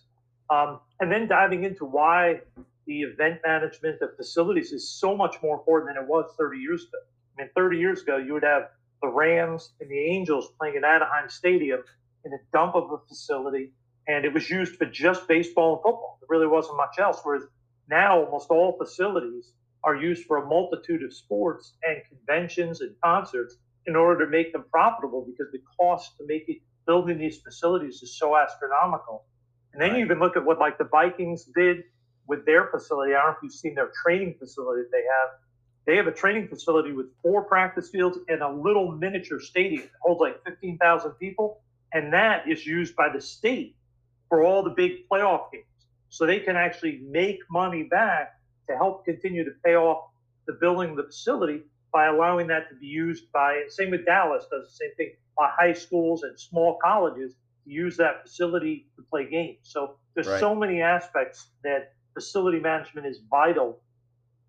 Um, 0.50 0.79
and 1.00 1.12
then 1.12 1.27
diving 1.27 1.63
into 1.63 1.86
why 1.86 2.41
the 2.86 3.01
event 3.01 3.39
management, 3.46 4.01
of 4.01 4.15
facilities 4.17 4.72
is 4.72 4.89
so 4.89 5.15
much 5.15 5.36
more 5.43 5.55
important 5.55 5.93
than 5.93 6.03
it 6.03 6.10
was 6.10 6.25
30 6.38 6.58
years 6.58 6.81
ago. 6.81 6.98
I 7.38 7.43
mean, 7.43 7.51
30 7.55 7.77
years 7.77 8.01
ago, 8.01 8.17
you 8.17 8.34
would 8.34 8.43
have 8.43 8.63
the 9.01 9.08
Rams 9.08 9.72
and 9.79 9.89
the 9.89 10.00
Angels 10.00 10.50
playing 10.60 10.75
at 10.75 10.84
Anaheim 10.84 11.29
Stadium 11.29 11.81
in 12.25 12.34
a 12.34 12.38
dump 12.51 12.75
of 12.75 12.91
a 12.91 12.98
facility, 13.08 13.72
and 14.08 14.25
it 14.25 14.34
was 14.34 14.50
used 14.50 14.75
for 14.75 14.86
just 14.86 15.27
baseball 15.27 15.74
and 15.74 15.84
football. 15.84 16.17
There 16.19 16.27
really 16.29 16.48
wasn't 16.48 16.77
much 16.77 16.98
else. 17.00 17.19
Whereas 17.24 17.43
now, 17.89 18.24
almost 18.24 18.50
all 18.50 18.75
facilities 18.77 19.51
are 19.83 19.95
used 19.95 20.25
for 20.25 20.38
a 20.38 20.45
multitude 20.45 21.03
of 21.03 21.13
sports 21.13 21.74
and 21.83 22.01
conventions 22.09 22.81
and 22.81 22.93
concerts 23.03 23.57
in 23.86 23.95
order 23.95 24.25
to 24.25 24.31
make 24.31 24.51
them 24.53 24.65
profitable 24.71 25.25
because 25.25 25.51
the 25.51 25.62
cost 25.79 26.17
to 26.17 26.25
make 26.27 26.43
it 26.48 26.57
building 26.86 27.17
these 27.17 27.38
facilities 27.38 28.01
is 28.01 28.17
so 28.17 28.36
astronomical. 28.36 29.25
And 29.74 29.81
then 29.81 29.91
right. 29.91 30.00
you 30.00 30.05
even 30.05 30.19
look 30.19 30.36
at 30.36 30.43
what 30.43 30.59
like 30.59 30.77
the 30.77 30.86
Vikings 30.86 31.45
did 31.55 31.83
with 32.27 32.45
their 32.45 32.67
facility. 32.67 33.13
I 33.13 33.21
don't 33.21 33.31
know 33.31 33.38
if 33.38 33.43
you've 33.43 33.53
seen 33.53 33.75
their 33.75 33.91
training 34.03 34.36
facility 34.39 34.83
they 34.91 35.03
have. 35.03 35.29
They 35.86 35.95
have 35.95 36.07
a 36.07 36.12
training 36.12 36.48
facility 36.48 36.91
with 36.91 37.07
four 37.21 37.43
practice 37.43 37.89
fields 37.89 38.19
and 38.27 38.41
a 38.41 38.51
little 38.51 38.91
miniature 38.91 39.39
stadium 39.39 39.83
that 39.83 39.91
holds 40.01 40.21
like 40.21 40.43
15,000 40.45 41.12
people. 41.13 41.62
And 41.93 42.13
that 42.13 42.48
is 42.48 42.65
used 42.65 42.95
by 42.95 43.09
the 43.09 43.21
state 43.21 43.75
for 44.27 44.43
all 44.43 44.62
the 44.63 44.69
big 44.69 45.09
playoff 45.12 45.51
games. 45.51 45.65
So 46.09 46.25
they 46.25 46.39
can 46.39 46.55
actually 46.55 47.01
make 47.09 47.39
money 47.50 47.83
back 47.83 48.38
to 48.69 48.77
help 48.77 49.05
continue 49.05 49.43
to 49.43 49.51
pay 49.63 49.75
off 49.75 50.09
the 50.47 50.53
building 50.53 50.91
of 50.91 50.97
the 50.97 51.03
facility 51.03 51.61
by 51.91 52.07
allowing 52.07 52.47
that 52.47 52.69
to 52.69 52.75
be 52.75 52.85
used 52.85 53.31
by, 53.31 53.63
same 53.69 53.91
with 53.91 54.05
Dallas 54.05 54.45
does 54.51 54.67
the 54.67 54.75
same 54.75 54.95
thing, 54.95 55.11
by 55.38 55.49
high 55.57 55.73
schools 55.73 56.23
and 56.23 56.39
small 56.39 56.77
colleges 56.83 57.33
to 57.63 57.71
use 57.71 57.97
that 57.97 58.21
facility 58.23 58.88
to 58.95 59.01
play 59.03 59.29
games. 59.29 59.59
So 59.63 59.95
there's 60.13 60.27
right. 60.27 60.39
so 60.39 60.53
many 60.53 60.81
aspects 60.81 61.47
that 61.63 61.93
facility 62.13 62.59
management 62.59 63.07
is 63.07 63.21
vital 63.29 63.79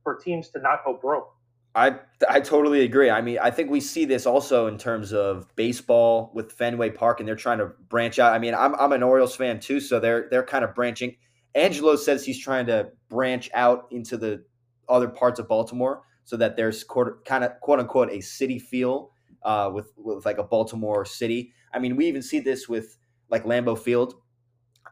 for 0.02 0.16
teams 0.16 0.48
to 0.50 0.60
not 0.60 0.84
go 0.84 0.98
broke. 1.00 1.32
I 1.74 2.00
I 2.28 2.40
totally 2.40 2.82
agree. 2.82 3.10
I 3.10 3.20
mean, 3.20 3.38
I 3.40 3.50
think 3.50 3.70
we 3.70 3.80
see 3.80 4.04
this 4.04 4.26
also 4.26 4.66
in 4.66 4.76
terms 4.76 5.12
of 5.12 5.46
baseball 5.54 6.32
with 6.34 6.50
Fenway 6.52 6.90
Park, 6.90 7.20
and 7.20 7.28
they're 7.28 7.36
trying 7.36 7.58
to 7.58 7.66
branch 7.88 8.18
out. 8.18 8.32
I 8.32 8.40
mean, 8.40 8.54
I'm 8.54 8.74
I'm 8.74 8.90
an 8.90 9.04
Orioles 9.04 9.36
fan 9.36 9.60
too, 9.60 9.78
so 9.78 10.00
they're 10.00 10.26
they're 10.30 10.42
kind 10.42 10.64
of 10.64 10.74
branching. 10.74 11.14
Angelo 11.54 11.96
says 11.96 12.24
he's 12.24 12.38
trying 12.38 12.66
to 12.66 12.90
branch 13.08 13.50
out 13.54 13.86
into 13.90 14.16
the 14.16 14.44
other 14.88 15.08
parts 15.08 15.38
of 15.40 15.48
Baltimore 15.48 16.02
so 16.24 16.36
that 16.36 16.56
there's 16.56 16.84
quarter, 16.84 17.18
kind 17.24 17.44
of 17.44 17.52
quote 17.60 17.80
unquote 17.80 18.10
a 18.10 18.20
city 18.20 18.58
feel 18.58 19.10
uh, 19.42 19.70
with 19.72 19.92
with 19.96 20.24
like 20.24 20.38
a 20.38 20.44
Baltimore 20.44 21.04
city. 21.04 21.52
I 21.72 21.78
mean, 21.78 21.96
we 21.96 22.06
even 22.06 22.22
see 22.22 22.40
this 22.40 22.68
with 22.68 22.98
like 23.30 23.44
Lambeau 23.44 23.78
Field, 23.78 24.14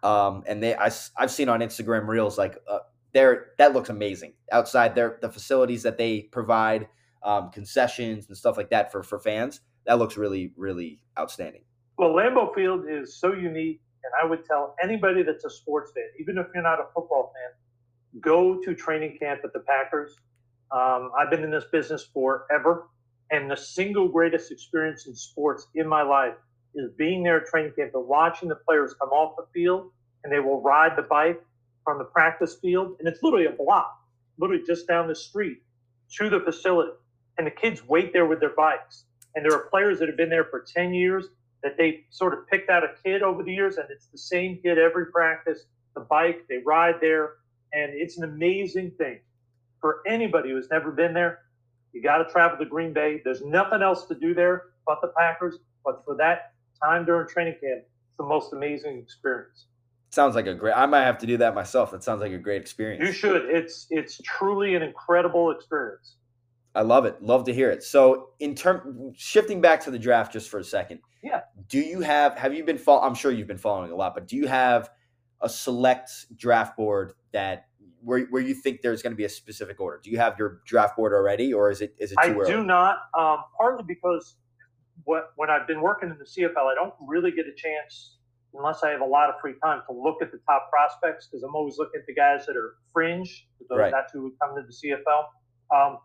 um, 0.02 0.42
and 0.46 0.62
they 0.62 0.74
I, 0.74 0.90
I've 1.16 1.30
seen 1.30 1.48
on 1.48 1.60
Instagram 1.60 2.06
reels 2.06 2.38
like 2.38 2.58
uh, 2.68 2.80
there 3.12 3.48
that 3.58 3.72
looks 3.72 3.88
amazing. 3.88 4.34
Outside 4.52 4.94
there 4.94 5.18
the 5.20 5.30
facilities 5.30 5.82
that 5.82 5.98
they 5.98 6.22
provide 6.22 6.88
um, 7.22 7.50
concessions 7.50 8.26
and 8.28 8.36
stuff 8.36 8.56
like 8.56 8.70
that 8.70 8.92
for 8.92 9.02
for 9.02 9.18
fans 9.18 9.60
that 9.86 9.98
looks 9.98 10.16
really 10.16 10.52
really 10.56 11.02
outstanding. 11.18 11.62
Well 11.96 12.10
lambeau 12.10 12.54
field 12.54 12.84
is 12.88 13.18
so 13.18 13.32
unique 13.32 13.80
and 14.04 14.12
i 14.22 14.26
would 14.26 14.44
tell 14.44 14.74
anybody 14.82 15.22
that's 15.22 15.44
a 15.44 15.50
sports 15.50 15.92
fan 15.94 16.04
even 16.20 16.38
if 16.38 16.46
you're 16.54 16.62
not 16.62 16.80
a 16.80 16.86
football 16.94 17.32
fan 17.34 17.68
go 18.20 18.60
to 18.62 18.74
training 18.74 19.16
camp 19.20 19.40
at 19.44 19.52
the 19.52 19.60
packers 19.60 20.16
um, 20.70 21.10
i've 21.18 21.30
been 21.30 21.44
in 21.44 21.50
this 21.50 21.64
business 21.72 22.08
forever 22.12 22.88
and 23.30 23.50
the 23.50 23.56
single 23.56 24.08
greatest 24.08 24.50
experience 24.52 25.06
in 25.06 25.14
sports 25.14 25.68
in 25.74 25.86
my 25.86 26.02
life 26.02 26.34
is 26.74 26.90
being 26.96 27.22
there 27.22 27.40
at 27.40 27.46
training 27.46 27.72
camp 27.76 27.90
and 27.94 28.06
watching 28.06 28.48
the 28.48 28.54
players 28.54 28.94
come 29.00 29.10
off 29.10 29.36
the 29.36 29.46
field 29.52 29.90
and 30.24 30.32
they 30.32 30.40
will 30.40 30.60
ride 30.62 30.96
the 30.96 31.02
bike 31.02 31.40
from 31.84 31.98
the 31.98 32.04
practice 32.04 32.56
field, 32.60 32.96
and 32.98 33.08
it's 33.08 33.22
literally 33.22 33.46
a 33.46 33.52
block, 33.52 33.98
literally 34.38 34.62
just 34.66 34.86
down 34.86 35.08
the 35.08 35.14
street 35.14 35.58
to 36.18 36.28
the 36.28 36.40
facility. 36.40 36.92
And 37.38 37.46
the 37.46 37.50
kids 37.50 37.86
wait 37.88 38.12
there 38.12 38.26
with 38.26 38.40
their 38.40 38.54
bikes. 38.54 39.04
And 39.34 39.44
there 39.44 39.56
are 39.56 39.68
players 39.70 39.98
that 40.00 40.08
have 40.08 40.16
been 40.16 40.28
there 40.28 40.44
for 40.44 40.64
10 40.74 40.92
years 40.92 41.26
that 41.62 41.76
they 41.76 42.04
sort 42.10 42.32
of 42.32 42.46
picked 42.46 42.70
out 42.70 42.84
a 42.84 42.90
kid 43.04 43.22
over 43.22 43.42
the 43.42 43.52
years, 43.52 43.76
and 43.76 43.86
it's 43.90 44.06
the 44.06 44.18
same 44.18 44.58
kid 44.62 44.78
every 44.78 45.06
practice, 45.06 45.64
the 45.94 46.00
bike, 46.00 46.46
they 46.48 46.58
ride 46.58 46.96
there. 47.00 47.34
And 47.72 47.92
it's 47.92 48.16
an 48.16 48.24
amazing 48.24 48.92
thing 48.92 49.20
for 49.80 50.02
anybody 50.06 50.50
who's 50.50 50.70
never 50.70 50.90
been 50.90 51.12
there. 51.12 51.40
You 51.92 52.02
got 52.02 52.18
to 52.18 52.24
travel 52.30 52.58
to 52.58 52.64
Green 52.64 52.92
Bay. 52.92 53.20
There's 53.24 53.42
nothing 53.42 53.82
else 53.82 54.06
to 54.06 54.14
do 54.14 54.34
there 54.34 54.64
but 54.86 55.00
the 55.02 55.08
Packers. 55.08 55.58
But 55.84 56.02
for 56.04 56.16
that 56.16 56.52
time 56.82 57.04
during 57.04 57.28
training 57.28 57.56
camp, 57.60 57.82
it's 57.82 58.16
the 58.18 58.24
most 58.24 58.52
amazing 58.52 58.98
experience. 58.98 59.66
Sounds 60.10 60.34
like 60.34 60.46
a 60.46 60.54
great. 60.54 60.72
I 60.72 60.86
might 60.86 61.04
have 61.04 61.18
to 61.18 61.26
do 61.26 61.36
that 61.38 61.54
myself. 61.54 61.90
That 61.90 62.02
sounds 62.02 62.20
like 62.20 62.32
a 62.32 62.38
great 62.38 62.62
experience. 62.62 63.04
You 63.04 63.12
should. 63.12 63.44
It's 63.44 63.86
it's 63.90 64.20
truly 64.24 64.74
an 64.74 64.82
incredible 64.82 65.50
experience. 65.50 66.16
I 66.78 66.82
love 66.82 67.06
it. 67.06 67.20
Love 67.20 67.42
to 67.46 67.52
hear 67.52 67.72
it. 67.72 67.82
So, 67.82 68.30
in 68.38 68.54
term 68.54 69.12
shifting 69.16 69.60
back 69.60 69.80
to 69.82 69.90
the 69.90 69.98
draft 69.98 70.32
just 70.32 70.48
for 70.48 70.60
a 70.60 70.64
second. 70.64 71.00
Yeah. 71.24 71.40
Do 71.68 71.80
you 71.80 72.02
have 72.02 72.38
have 72.38 72.54
you 72.54 72.62
been 72.62 72.78
follow, 72.78 73.02
I'm 73.02 73.16
sure 73.16 73.32
you've 73.32 73.48
been 73.48 73.58
following 73.58 73.90
a 73.90 73.96
lot, 73.96 74.14
but 74.14 74.28
do 74.28 74.36
you 74.36 74.46
have 74.46 74.88
a 75.40 75.48
select 75.48 76.10
draft 76.36 76.76
board 76.76 77.14
that 77.32 77.66
where, 78.04 78.26
where 78.26 78.40
you 78.40 78.54
think 78.54 78.82
there's 78.82 79.02
going 79.02 79.10
to 79.12 79.16
be 79.16 79.24
a 79.24 79.28
specific 79.28 79.80
order? 79.80 80.00
Do 80.00 80.08
you 80.12 80.18
have 80.18 80.38
your 80.38 80.60
draft 80.66 80.96
board 80.96 81.12
already, 81.12 81.52
or 81.52 81.68
is 81.68 81.80
it 81.80 81.96
is 81.98 82.12
it 82.12 82.18
too 82.22 82.30
I 82.30 82.32
early? 82.32 82.52
do 82.52 82.62
not. 82.62 82.98
Um, 83.18 83.38
partly 83.56 83.82
because 83.84 84.36
what 85.02 85.32
when 85.34 85.50
I've 85.50 85.66
been 85.66 85.80
working 85.80 86.10
in 86.10 86.16
the 86.16 86.24
CFL, 86.24 86.70
I 86.70 86.76
don't 86.76 86.94
really 87.08 87.32
get 87.32 87.46
a 87.46 87.54
chance 87.56 88.18
unless 88.54 88.84
I 88.84 88.90
have 88.90 89.00
a 89.00 89.04
lot 89.04 89.30
of 89.30 89.34
free 89.40 89.54
time 89.64 89.82
to 89.88 89.92
look 89.92 90.22
at 90.22 90.30
the 90.30 90.38
top 90.48 90.70
prospects 90.70 91.26
because 91.26 91.42
I'm 91.42 91.56
always 91.56 91.76
looking 91.76 91.98
at 91.98 92.06
the 92.06 92.14
guys 92.14 92.46
that 92.46 92.56
are 92.56 92.76
fringe. 92.92 93.48
Right. 93.68 93.90
That's 93.90 94.12
who 94.12 94.22
would 94.22 94.38
come 94.40 94.54
to 94.54 94.62
the 94.62 94.72
CFL. 94.72 95.24
Um, 95.76 95.98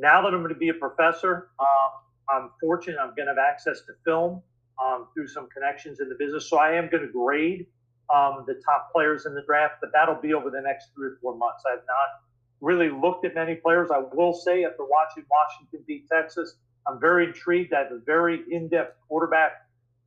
now 0.00 0.22
that 0.22 0.28
I'm 0.28 0.40
going 0.40 0.54
to 0.54 0.58
be 0.58 0.70
a 0.70 0.74
professor, 0.74 1.50
um, 1.58 1.90
I'm 2.28 2.50
fortunate 2.60 2.98
I'm 3.00 3.14
going 3.14 3.26
to 3.26 3.34
have 3.34 3.38
access 3.38 3.80
to 3.86 3.92
film 4.04 4.42
um, 4.82 5.08
through 5.14 5.28
some 5.28 5.48
connections 5.50 6.00
in 6.00 6.08
the 6.08 6.14
business. 6.18 6.48
So 6.48 6.58
I 6.58 6.72
am 6.72 6.88
going 6.88 7.06
to 7.06 7.12
grade 7.12 7.66
um, 8.14 8.44
the 8.46 8.54
top 8.64 8.92
players 8.92 9.26
in 9.26 9.34
the 9.34 9.42
draft, 9.42 9.74
but 9.80 9.90
that'll 9.92 10.20
be 10.20 10.34
over 10.34 10.50
the 10.50 10.60
next 10.60 10.88
three 10.94 11.08
or 11.08 11.18
four 11.20 11.36
months. 11.36 11.64
I've 11.70 11.84
not 11.86 12.22
really 12.60 12.90
looked 12.90 13.24
at 13.24 13.34
many 13.34 13.54
players. 13.54 13.90
I 13.90 14.02
will 14.12 14.32
say 14.32 14.64
after 14.64 14.84
watching 14.84 15.24
Washington 15.30 15.84
beat 15.86 16.06
Texas, 16.10 16.56
I'm 16.86 17.00
very 17.00 17.26
intrigued. 17.26 17.72
I 17.72 17.80
have 17.80 17.92
a 17.92 18.00
very 18.04 18.42
in-depth 18.50 18.96
quarterback 19.08 19.52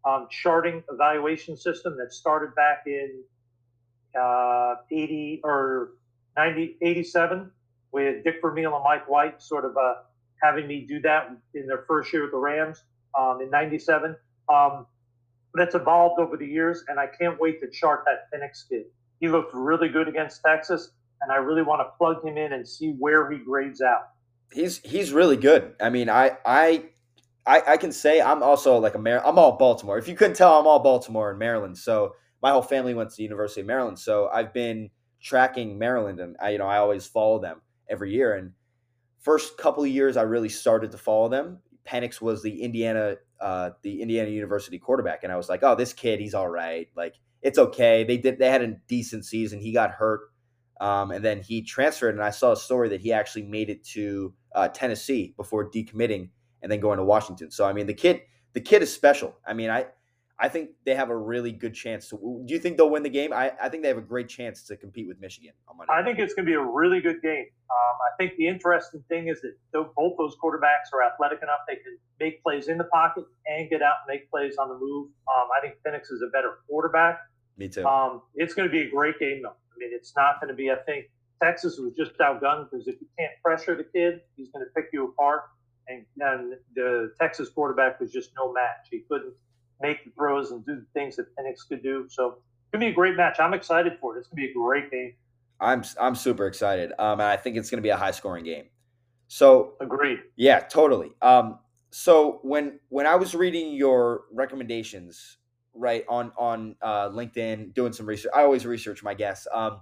um, 0.05 0.27
charting 0.29 0.83
evaluation 0.91 1.55
system 1.55 1.95
that 1.97 2.13
started 2.13 2.53
back 2.55 2.83
in 2.87 3.23
uh, 4.19 4.75
80 4.91 5.41
or 5.43 5.91
90, 6.35 6.77
87 6.81 7.51
with 7.93 8.23
Dick 8.23 8.35
Vermeil 8.41 8.75
and 8.75 8.83
Mike 8.83 9.07
White 9.07 9.41
sort 9.41 9.63
of 9.63 9.77
uh, 9.77 9.93
having 10.41 10.67
me 10.67 10.85
do 10.87 10.99
that 11.01 11.29
in 11.53 11.67
their 11.67 11.85
first 11.87 12.11
year 12.11 12.23
with 12.23 12.31
the 12.31 12.37
Rams 12.37 12.83
um, 13.17 13.39
in 13.41 13.49
97. 13.49 14.15
Um, 14.53 14.87
that's 15.53 15.75
evolved 15.75 16.19
over 16.19 16.35
the 16.35 16.45
years, 16.45 16.83
and 16.87 16.99
I 16.99 17.05
can't 17.07 17.39
wait 17.39 17.61
to 17.61 17.69
chart 17.69 18.03
that 18.05 18.35
Penix 18.35 18.67
kid. 18.67 18.85
He 19.19 19.29
looked 19.29 19.53
really 19.53 19.87
good 19.87 20.07
against 20.07 20.41
Texas, 20.45 20.89
and 21.21 21.31
I 21.31 21.35
really 21.35 21.61
want 21.61 21.81
to 21.81 21.95
plug 21.97 22.25
him 22.25 22.37
in 22.37 22.53
and 22.53 22.67
see 22.67 22.95
where 22.97 23.31
he 23.31 23.37
grades 23.37 23.79
out. 23.79 24.09
He's 24.51 24.79
he's 24.79 25.13
really 25.13 25.37
good. 25.37 25.75
I 25.79 25.89
mean, 25.89 26.09
I 26.09 26.37
I 26.43 26.85
I, 27.45 27.61
I 27.67 27.77
can 27.77 27.91
say 27.91 28.19
I'm 28.19 28.41
also 28.41 28.77
like 28.79 28.95
a 28.95 28.99
Mar- 28.99 29.25
I'm 29.25 29.37
all 29.37 29.57
Baltimore. 29.57 29.99
If 29.99 30.07
you 30.07 30.15
couldn't 30.15 30.35
tell, 30.35 30.59
I'm 30.59 30.65
all 30.65 30.79
Baltimore 30.79 31.29
and 31.29 31.39
Maryland. 31.39 31.77
So 31.77 32.15
my 32.41 32.51
whole 32.51 32.61
family 32.63 32.95
went 32.95 33.11
to 33.11 33.15
the 33.15 33.23
University 33.23 33.61
of 33.61 33.67
Maryland. 33.67 33.99
So 33.99 34.29
I've 34.33 34.53
been 34.53 34.89
tracking 35.21 35.77
Maryland, 35.77 36.19
and 36.19 36.35
I 36.41 36.49
you 36.49 36.57
know 36.57 36.67
I 36.67 36.77
always 36.77 37.05
follow 37.05 37.39
them 37.39 37.61
every 37.89 38.13
year. 38.13 38.35
And 38.35 38.51
first 39.19 39.57
couple 39.57 39.83
of 39.83 39.89
years, 39.89 40.17
I 40.17 40.23
really 40.23 40.49
started 40.49 40.91
to 40.91 40.97
follow 40.97 41.29
them. 41.29 41.59
Penix 41.87 42.21
was 42.21 42.41
the 42.41 42.61
Indiana 42.63 43.15
uh, 43.41 43.71
the 43.81 44.01
Indiana 44.01 44.29
University 44.29 44.79
quarterback, 44.79 45.23
and 45.23 45.33
I 45.33 45.35
was 45.35 45.49
like, 45.49 45.63
oh, 45.63 45.75
this 45.75 45.91
kid, 45.91 46.21
he's 46.21 46.33
all 46.33 46.47
right. 46.47 46.87
Like 46.95 47.15
it's 47.41 47.59
okay. 47.59 48.05
They 48.05 48.17
did 48.17 48.39
they 48.39 48.49
had 48.49 48.61
a 48.61 48.75
decent 48.87 49.25
season. 49.25 49.59
He 49.59 49.73
got 49.73 49.91
hurt, 49.91 50.21
um, 50.79 51.11
and 51.11 51.23
then 51.23 51.41
he 51.41 51.61
transferred. 51.61 52.15
And 52.15 52.23
I 52.23 52.29
saw 52.29 52.53
a 52.53 52.57
story 52.57 52.89
that 52.89 53.01
he 53.01 53.11
actually 53.11 53.43
made 53.43 53.69
it 53.69 53.83
to 53.87 54.33
uh, 54.55 54.69
Tennessee 54.69 55.33
before 55.35 55.69
decommitting 55.69 56.29
and 56.61 56.71
then 56.71 56.79
going 56.79 56.97
to 56.97 57.03
Washington. 57.03 57.51
So 57.51 57.65
I 57.65 57.73
mean, 57.73 57.85
the 57.85 57.93
kid, 57.93 58.21
the 58.53 58.61
kid 58.61 58.81
is 58.81 58.93
special. 58.93 59.35
I 59.45 59.53
mean, 59.53 59.69
I, 59.69 59.87
I 60.39 60.49
think 60.49 60.71
they 60.85 60.95
have 60.95 61.09
a 61.09 61.15
really 61.15 61.51
good 61.51 61.73
chance 61.73 62.09
to. 62.09 62.17
Do 62.45 62.53
you 62.53 62.59
think 62.59 62.77
they'll 62.77 62.89
win 62.89 63.03
the 63.03 63.09
game? 63.09 63.31
I, 63.31 63.51
I 63.61 63.69
think 63.69 63.83
they 63.83 63.89
have 63.89 63.97
a 63.97 64.01
great 64.01 64.29
chance 64.29 64.63
to 64.63 64.75
compete 64.75 65.07
with 65.07 65.19
Michigan 65.21 65.53
on 65.67 65.77
Monday. 65.77 65.93
I 65.93 66.03
think 66.03 66.19
it's 66.19 66.33
going 66.33 66.45
to 66.45 66.49
be 66.49 66.55
a 66.55 66.61
really 66.61 67.01
good 67.01 67.21
game. 67.21 67.45
Um, 67.69 67.97
I 68.01 68.17
think 68.17 68.35
the 68.37 68.47
interesting 68.47 69.03
thing 69.09 69.27
is 69.27 69.41
that 69.41 69.53
both 69.73 70.15
those 70.17 70.35
quarterbacks 70.43 70.91
are 70.93 71.03
athletic 71.03 71.39
enough 71.43 71.59
they 71.67 71.75
can 71.75 71.97
make 72.19 72.41
plays 72.43 72.67
in 72.67 72.77
the 72.77 72.85
pocket 72.85 73.25
and 73.45 73.69
get 73.69 73.81
out 73.81 73.95
and 74.07 74.15
make 74.15 74.29
plays 74.31 74.57
on 74.57 74.69
the 74.69 74.75
move. 74.75 75.09
Um, 75.27 75.47
I 75.55 75.61
think 75.61 75.75
Penix 75.85 76.11
is 76.11 76.23
a 76.27 76.31
better 76.31 76.59
quarterback. 76.67 77.19
Me 77.57 77.69
too. 77.69 77.85
Um, 77.85 78.21
it's 78.35 78.53
going 78.53 78.67
to 78.67 78.71
be 78.71 78.81
a 78.81 78.89
great 78.89 79.19
game, 79.19 79.41
though. 79.43 79.49
I 79.49 79.75
mean, 79.77 79.89
it's 79.93 80.13
not 80.15 80.41
going 80.41 80.49
to 80.49 80.55
be. 80.55 80.71
I 80.71 80.77
think 80.85 81.05
Texas 81.41 81.77
was 81.77 81.93
just 81.95 82.17
outgunned 82.17 82.69
because 82.71 82.87
if 82.87 82.95
you 82.99 83.07
can't 83.19 83.33
pressure 83.43 83.75
the 83.75 83.83
kid, 83.83 84.21
he's 84.35 84.49
going 84.49 84.65
to 84.65 84.71
pick 84.75 84.89
you 84.91 85.05
apart 85.05 85.43
and, 85.87 86.05
and 86.19 86.53
the 86.75 87.13
Texas 87.19 87.49
quarterback 87.49 87.99
was 87.99 88.11
just 88.11 88.31
no 88.37 88.51
match. 88.53 88.87
He 88.89 89.03
couldn't 89.09 89.33
make 89.81 90.03
the 90.05 90.11
throws 90.11 90.51
and 90.51 90.65
do 90.65 90.75
the 90.75 90.85
things 90.93 91.15
that 91.17 91.25
Penix 91.35 91.67
could 91.67 91.83
do. 91.83 92.05
So 92.09 92.27
it's 92.27 92.71
gonna 92.71 92.85
be 92.85 92.91
a 92.91 92.93
great 92.93 93.15
match. 93.15 93.39
I'm 93.39 93.53
excited 93.53 93.93
for 93.99 94.15
it. 94.15 94.19
It's 94.19 94.27
gonna 94.27 94.41
be 94.41 94.51
a 94.51 94.53
great 94.53 94.91
game. 94.91 95.13
I'm 95.63 95.83
I'm 95.99 96.15
super 96.15 96.45
excited. 96.47 96.91
Um, 96.99 97.19
and 97.19 97.23
I 97.23 97.37
think 97.37 97.55
it's 97.57 97.69
going 97.69 97.77
to 97.77 97.83
be 97.83 97.89
a 97.89 97.97
high 97.97 98.11
scoring 98.11 98.43
game. 98.43 98.65
So 99.27 99.73
agreed. 99.79 100.19
Yeah, 100.35 100.59
totally. 100.59 101.13
Um, 101.21 101.59
so 101.89 102.39
when 102.43 102.79
when 102.89 103.07
I 103.07 103.15
was 103.15 103.33
reading 103.33 103.73
your 103.73 104.25
recommendations, 104.31 105.37
right 105.73 106.03
on 106.09 106.31
on 106.37 106.75
uh, 106.81 107.09
LinkedIn, 107.09 107.73
doing 107.73 107.93
some 107.93 108.05
research, 108.05 108.31
I 108.35 108.41
always 108.43 108.65
research 108.65 109.03
my 109.03 109.13
guests. 109.13 109.47
Um, 109.53 109.81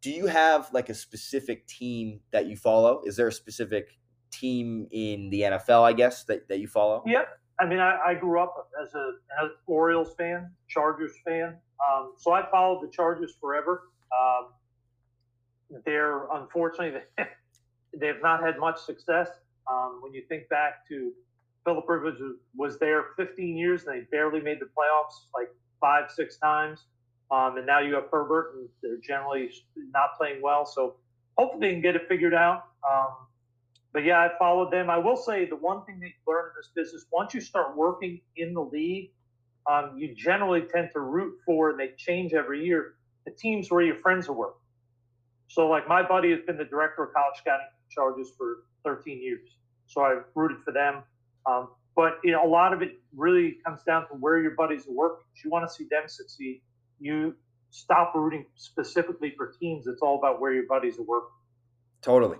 do 0.00 0.10
you 0.10 0.26
have 0.26 0.68
like 0.72 0.88
a 0.88 0.94
specific 0.94 1.66
team 1.68 2.20
that 2.32 2.46
you 2.46 2.56
follow? 2.56 3.02
Is 3.06 3.16
there 3.16 3.28
a 3.28 3.32
specific 3.32 3.96
team 4.32 4.88
in 4.90 5.30
the 5.30 5.42
NFL, 5.42 5.82
I 5.82 5.92
guess, 5.92 6.24
that, 6.24 6.48
that 6.48 6.58
you 6.58 6.66
follow? 6.66 7.04
Yeah. 7.06 7.22
I 7.60 7.66
mean, 7.66 7.78
I, 7.78 7.98
I 8.06 8.14
grew 8.14 8.40
up 8.40 8.68
as 8.82 8.94
a 8.94 9.12
as 9.42 9.50
Orioles 9.66 10.14
fan, 10.16 10.50
Chargers 10.68 11.12
fan. 11.24 11.56
Um, 11.80 12.12
so 12.16 12.32
I 12.32 12.48
followed 12.50 12.82
the 12.82 12.90
Chargers 12.90 13.34
forever. 13.40 13.84
Um, 14.12 14.48
they're 15.84 16.26
unfortunately 16.32 17.00
they 17.98 18.06
have 18.06 18.22
not 18.22 18.42
had 18.42 18.58
much 18.58 18.80
success. 18.80 19.28
Um, 19.70 20.00
when 20.02 20.12
you 20.12 20.22
think 20.28 20.48
back 20.48 20.86
to 20.88 21.12
Philip 21.64 21.88
Rivers 21.88 22.18
was 22.56 22.78
there 22.78 23.06
15 23.16 23.56
years 23.56 23.84
and 23.84 23.94
they 23.94 24.06
barely 24.10 24.40
made 24.40 24.58
the 24.60 24.66
playoffs 24.66 25.26
like 25.34 25.48
five, 25.80 26.10
six 26.10 26.36
times. 26.36 26.86
Um, 27.30 27.56
and 27.56 27.66
now 27.66 27.80
you 27.80 27.94
have 27.94 28.04
Herbert, 28.12 28.54
and 28.54 28.68
they're 28.82 28.98
generally 28.98 29.50
not 29.90 30.18
playing 30.18 30.42
well. 30.42 30.66
So 30.66 30.96
hopefully 31.38 31.68
they 31.68 31.72
can 31.72 31.80
get 31.80 31.96
it 31.96 32.02
figured 32.08 32.34
out. 32.34 32.64
Um, 32.88 33.08
but 33.92 34.04
yeah, 34.04 34.18
I 34.18 34.30
followed 34.38 34.72
them. 34.72 34.88
I 34.88 34.98
will 34.98 35.16
say 35.16 35.44
the 35.44 35.56
one 35.56 35.84
thing 35.84 36.00
that 36.00 36.06
you 36.06 36.12
learn 36.26 36.46
in 36.46 36.52
this 36.56 36.70
business, 36.74 37.04
once 37.12 37.34
you 37.34 37.40
start 37.40 37.76
working 37.76 38.20
in 38.36 38.54
the 38.54 38.62
league, 38.62 39.10
um, 39.70 39.96
you 39.96 40.14
generally 40.14 40.62
tend 40.62 40.90
to 40.94 41.00
root 41.00 41.34
for, 41.44 41.70
and 41.70 41.78
they 41.78 41.90
change 41.96 42.32
every 42.32 42.64
year, 42.64 42.94
the 43.26 43.30
teams 43.30 43.70
where 43.70 43.82
your 43.82 43.96
friends 43.96 44.28
are 44.28 44.32
working. 44.32 44.60
So, 45.48 45.68
like 45.68 45.86
my 45.88 46.02
buddy 46.02 46.30
has 46.30 46.40
been 46.46 46.56
the 46.56 46.64
director 46.64 47.04
of 47.04 47.12
college 47.12 47.36
scouting 47.36 47.66
Chargers 47.90 48.32
for 48.36 48.64
13 48.84 49.22
years, 49.22 49.48
so 49.86 50.02
I've 50.02 50.24
rooted 50.34 50.58
for 50.64 50.72
them. 50.72 51.02
Um, 51.44 51.68
but 51.94 52.18
you 52.24 52.32
know, 52.32 52.44
a 52.44 52.48
lot 52.48 52.72
of 52.72 52.80
it 52.80 52.98
really 53.14 53.58
comes 53.64 53.82
down 53.82 54.08
to 54.08 54.14
where 54.14 54.40
your 54.40 54.52
buddies 54.52 54.88
are 54.88 54.92
working. 54.92 55.24
If 55.36 55.44
you 55.44 55.50
want 55.50 55.68
to 55.68 55.72
see 55.72 55.86
them 55.90 56.04
succeed, 56.06 56.62
you 56.98 57.34
stop 57.70 58.14
rooting 58.14 58.46
specifically 58.56 59.34
for 59.36 59.52
teams. 59.60 59.86
It's 59.86 60.00
all 60.00 60.18
about 60.18 60.40
where 60.40 60.52
your 60.52 60.66
buddies 60.66 60.98
are 60.98 61.02
working. 61.02 61.34
Totally. 62.00 62.38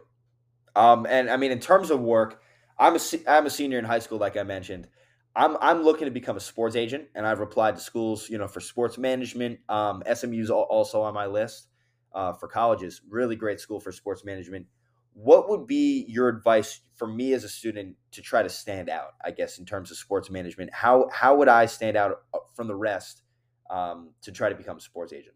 Um, 0.75 1.07
and 1.09 1.31
I 1.31 1.37
mean, 1.37 1.51
in 1.51 1.61
terms 1.61 1.91
of 1.91 2.01
work, 2.01 2.43
I'm 2.79 2.97
a 2.97 3.01
I'm 3.29 3.47
a 3.47 3.51
senior 3.51 3.79
in 3.79 3.85
high 3.85 3.99
school, 3.99 4.19
like 4.19 4.37
I 4.37 4.43
mentioned. 4.43 4.89
I'm 5.35 5.57
I'm 5.61 5.83
looking 5.83 6.07
to 6.07 6.11
become 6.11 6.37
a 6.37 6.41
sports 6.41 6.77
agent, 6.77 7.05
and 7.15 7.27
I've 7.27 7.41
applied 7.41 7.77
to 7.77 7.81
schools, 7.81 8.29
you 8.29 8.39
know, 8.39 8.49
for 8.49 8.61
sports 8.61 8.99
management. 8.99 9.61
Um, 9.69 10.03
SMU's 10.13 10.51
also 10.51 11.03
on 11.03 11.15
my 11.15 11.27
list 11.27 11.69
uh, 12.15 12.33
for 12.33 12.49
colleges. 12.49 13.01
Really 13.09 13.37
great 13.37 13.61
school 13.61 13.81
for 13.81 13.93
sports 13.93 14.25
management. 14.25 14.67
What 15.15 15.51
would 15.51 15.67
be 15.67 16.07
your 16.09 16.29
advice 16.29 16.81
for 16.95 17.07
me 17.07 17.35
as 17.35 17.45
a 17.45 17.49
student 17.49 17.97
to 18.13 18.23
try 18.23 18.43
to 18.43 18.49
stand 18.49 18.89
out? 18.89 19.13
I 19.23 19.31
guess 19.31 19.59
in 19.59 19.67
terms 19.67 19.91
of 19.91 19.97
sports 19.97 20.31
management, 20.31 20.73
how 20.73 21.09
how 21.13 21.37
would 21.37 21.49
I 21.49 21.67
stand 21.67 21.97
out 21.97 22.23
uh, 22.35 22.39
from 22.55 22.67
the 22.67 22.77
rest 22.77 23.23
um, 23.71 24.11
to 24.23 24.33
try 24.33 24.49
to 24.49 24.55
become 24.55 24.79
a 24.79 24.81
sports 24.81 25.13
agent? 25.13 25.35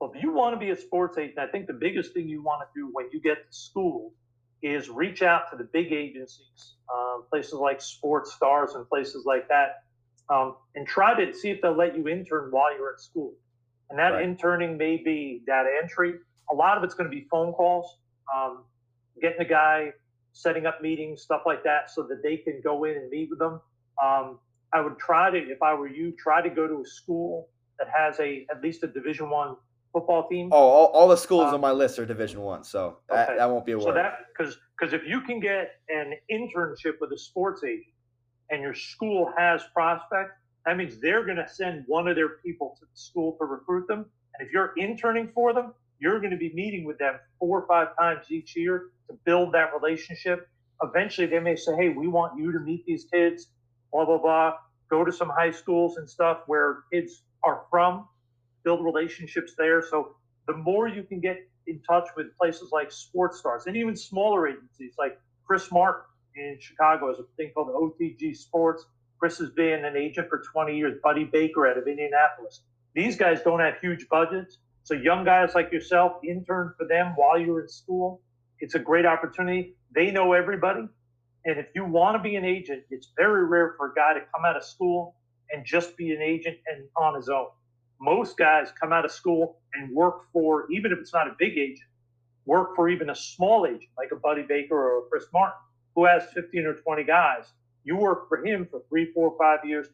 Well, 0.00 0.12
if 0.14 0.22
you 0.22 0.32
want 0.32 0.54
to 0.54 0.58
be 0.58 0.70
a 0.70 0.76
sports 0.76 1.18
agent, 1.18 1.38
I 1.38 1.46
think 1.46 1.66
the 1.66 1.72
biggest 1.72 2.14
thing 2.14 2.28
you 2.28 2.42
want 2.42 2.62
to 2.62 2.80
do 2.80 2.90
when 2.92 3.06
you 3.12 3.20
get 3.20 3.50
to 3.50 3.56
school 3.56 4.12
is 4.64 4.88
reach 4.88 5.22
out 5.22 5.50
to 5.50 5.56
the 5.56 5.64
big 5.64 5.92
agencies, 5.92 6.74
um, 6.92 7.24
places 7.28 7.52
like 7.52 7.82
Sports 7.82 8.32
Stars 8.32 8.74
and 8.74 8.88
places 8.88 9.26
like 9.26 9.46
that, 9.48 9.84
um, 10.30 10.56
and 10.74 10.86
try 10.86 11.14
to 11.14 11.34
see 11.34 11.50
if 11.50 11.60
they'll 11.60 11.76
let 11.76 11.96
you 11.96 12.08
intern 12.08 12.50
while 12.50 12.74
you're 12.74 12.92
at 12.92 13.00
school. 13.00 13.34
And 13.90 13.98
that 13.98 14.10
right. 14.10 14.24
interning 14.24 14.78
may 14.78 14.96
be 14.96 15.42
data 15.46 15.68
entry. 15.82 16.14
A 16.50 16.54
lot 16.54 16.78
of 16.78 16.84
it's 16.84 16.94
going 16.94 17.10
to 17.10 17.14
be 17.14 17.26
phone 17.30 17.52
calls, 17.52 17.98
um, 18.34 18.64
getting 19.20 19.40
a 19.42 19.48
guy, 19.48 19.92
setting 20.32 20.64
up 20.64 20.80
meetings, 20.80 21.20
stuff 21.20 21.42
like 21.44 21.62
that, 21.64 21.90
so 21.90 22.02
that 22.04 22.22
they 22.22 22.38
can 22.38 22.60
go 22.64 22.84
in 22.84 22.96
and 22.96 23.10
meet 23.10 23.28
with 23.28 23.38
them. 23.38 23.60
Um, 24.02 24.38
I 24.72 24.80
would 24.80 24.98
try 24.98 25.30
to, 25.30 25.38
if 25.38 25.62
I 25.62 25.74
were 25.74 25.88
you, 25.88 26.12
try 26.12 26.40
to 26.40 26.48
go 26.50 26.66
to 26.66 26.80
a 26.80 26.86
school 26.86 27.48
that 27.78 27.88
has 27.94 28.18
a 28.18 28.46
at 28.50 28.62
least 28.62 28.82
a 28.82 28.86
Division 28.86 29.28
One 29.28 29.56
football 29.94 30.28
team. 30.28 30.50
Oh, 30.52 30.56
all, 30.56 30.86
all 30.88 31.08
the 31.08 31.16
schools 31.16 31.48
um, 31.48 31.54
on 31.54 31.60
my 31.60 31.70
list 31.70 31.98
are 31.98 32.04
Division 32.04 32.40
One, 32.40 32.64
so 32.64 32.98
that, 33.08 33.38
that 33.38 33.48
won't 33.48 33.64
be 33.64 33.72
a 33.72 33.78
worry. 33.78 33.86
So 33.86 33.94
that 33.94 34.26
because 34.36 34.58
because 34.78 34.92
if 34.92 35.02
you 35.06 35.20
can 35.22 35.40
get 35.40 35.76
an 35.88 36.14
internship 36.30 36.94
with 37.00 37.12
a 37.12 37.18
sports 37.18 37.62
agent 37.64 37.94
and 38.50 38.60
your 38.60 38.74
school 38.74 39.32
has 39.38 39.62
prospects, 39.72 40.32
that 40.66 40.76
means 40.76 41.00
they're 41.00 41.24
going 41.24 41.36
to 41.38 41.48
send 41.48 41.84
one 41.86 42.08
of 42.08 42.16
their 42.16 42.40
people 42.44 42.76
to 42.80 42.84
the 42.84 42.98
school 42.98 43.36
to 43.38 43.46
recruit 43.46 43.86
them. 43.86 44.04
And 44.38 44.46
if 44.46 44.52
you're 44.52 44.72
interning 44.76 45.30
for 45.32 45.54
them, 45.54 45.72
you're 46.00 46.18
going 46.18 46.32
to 46.32 46.36
be 46.36 46.52
meeting 46.52 46.84
with 46.84 46.98
them 46.98 47.14
four 47.38 47.62
or 47.62 47.66
five 47.68 47.96
times 47.96 48.26
each 48.30 48.56
year 48.56 48.90
to 49.08 49.16
build 49.24 49.54
that 49.54 49.70
relationship. 49.80 50.48
Eventually, 50.82 51.28
they 51.28 51.38
may 51.38 51.54
say, 51.54 51.74
"Hey, 51.76 51.88
we 51.90 52.08
want 52.08 52.36
you 52.36 52.52
to 52.52 52.58
meet 52.58 52.84
these 52.84 53.04
kids." 53.04 53.46
Blah 53.92 54.06
blah 54.06 54.18
blah. 54.18 54.54
Go 54.90 55.04
to 55.04 55.12
some 55.12 55.30
high 55.30 55.52
schools 55.52 55.96
and 55.98 56.10
stuff 56.10 56.40
where 56.46 56.80
kids 56.92 57.22
are 57.44 57.62
from 57.70 58.08
build 58.64 58.84
relationships 58.84 59.54
there. 59.56 59.82
So 59.82 60.16
the 60.46 60.56
more 60.56 60.88
you 60.88 61.02
can 61.02 61.20
get 61.20 61.38
in 61.66 61.80
touch 61.82 62.08
with 62.16 62.36
places 62.38 62.70
like 62.72 62.90
Sports 62.90 63.38
Stars 63.38 63.64
and 63.66 63.76
even 63.76 63.96
smaller 63.96 64.48
agencies 64.48 64.94
like 64.98 65.18
Chris 65.46 65.70
Martin 65.70 66.02
in 66.36 66.58
Chicago 66.60 67.08
has 67.08 67.18
a 67.18 67.24
thing 67.36 67.52
called 67.54 67.68
OTG 67.68 68.36
Sports. 68.36 68.86
Chris 69.18 69.38
has 69.38 69.50
been 69.50 69.84
an 69.84 69.96
agent 69.96 70.28
for 70.28 70.42
20 70.52 70.76
years. 70.76 70.98
Buddy 71.02 71.24
Baker 71.24 71.66
out 71.66 71.78
of 71.78 71.86
Indianapolis. 71.86 72.62
These 72.94 73.16
guys 73.16 73.40
don't 73.42 73.60
have 73.60 73.74
huge 73.80 74.08
budgets. 74.08 74.58
So 74.82 74.94
young 74.94 75.24
guys 75.24 75.54
like 75.54 75.72
yourself, 75.72 76.12
intern 76.22 76.74
for 76.76 76.86
them 76.86 77.14
while 77.16 77.38
you're 77.38 77.62
in 77.62 77.68
school. 77.68 78.20
It's 78.60 78.74
a 78.74 78.78
great 78.78 79.06
opportunity. 79.06 79.76
They 79.94 80.10
know 80.10 80.32
everybody. 80.32 80.86
And 81.46 81.58
if 81.58 81.66
you 81.74 81.84
want 81.84 82.16
to 82.16 82.22
be 82.22 82.36
an 82.36 82.44
agent, 82.44 82.82
it's 82.90 83.10
very 83.16 83.46
rare 83.46 83.74
for 83.76 83.92
a 83.92 83.94
guy 83.94 84.14
to 84.14 84.20
come 84.20 84.44
out 84.46 84.56
of 84.56 84.64
school 84.64 85.16
and 85.50 85.64
just 85.64 85.96
be 85.96 86.12
an 86.12 86.22
agent 86.22 86.56
and 86.66 86.84
on 86.96 87.14
his 87.14 87.28
own 87.28 87.46
most 88.04 88.36
guys 88.36 88.68
come 88.78 88.92
out 88.92 89.04
of 89.04 89.10
school 89.10 89.58
and 89.74 89.94
work 89.94 90.30
for, 90.32 90.70
even 90.70 90.92
if 90.92 90.98
it's 90.98 91.12
not 91.12 91.26
a 91.26 91.34
big 91.38 91.56
agent, 91.58 91.88
work 92.46 92.76
for 92.76 92.88
even 92.88 93.10
a 93.10 93.14
small 93.14 93.66
agent 93.66 93.90
like 93.96 94.10
a 94.12 94.16
Buddy 94.16 94.42
Baker 94.42 94.76
or 94.76 94.98
a 94.98 95.02
Chris 95.10 95.24
Martin, 95.32 95.58
who 95.94 96.04
has 96.04 96.24
15 96.34 96.66
or 96.66 96.74
20 96.74 97.04
guys. 97.04 97.44
You 97.84 97.96
work 97.96 98.28
for 98.28 98.44
him 98.44 98.66
for 98.70 98.82
three, 98.88 99.12
four, 99.12 99.34
five 99.38 99.60
years, 99.64 99.88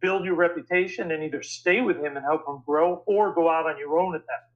build 0.00 0.24
your 0.24 0.34
reputation, 0.34 1.12
and 1.12 1.22
either 1.22 1.42
stay 1.42 1.80
with 1.80 1.96
him 1.96 2.16
and 2.16 2.24
help 2.24 2.46
him 2.46 2.62
grow 2.66 3.02
or 3.06 3.34
go 3.34 3.48
out 3.48 3.66
on 3.66 3.78
your 3.78 3.98
own 3.98 4.14
at 4.14 4.22
that. 4.26 4.48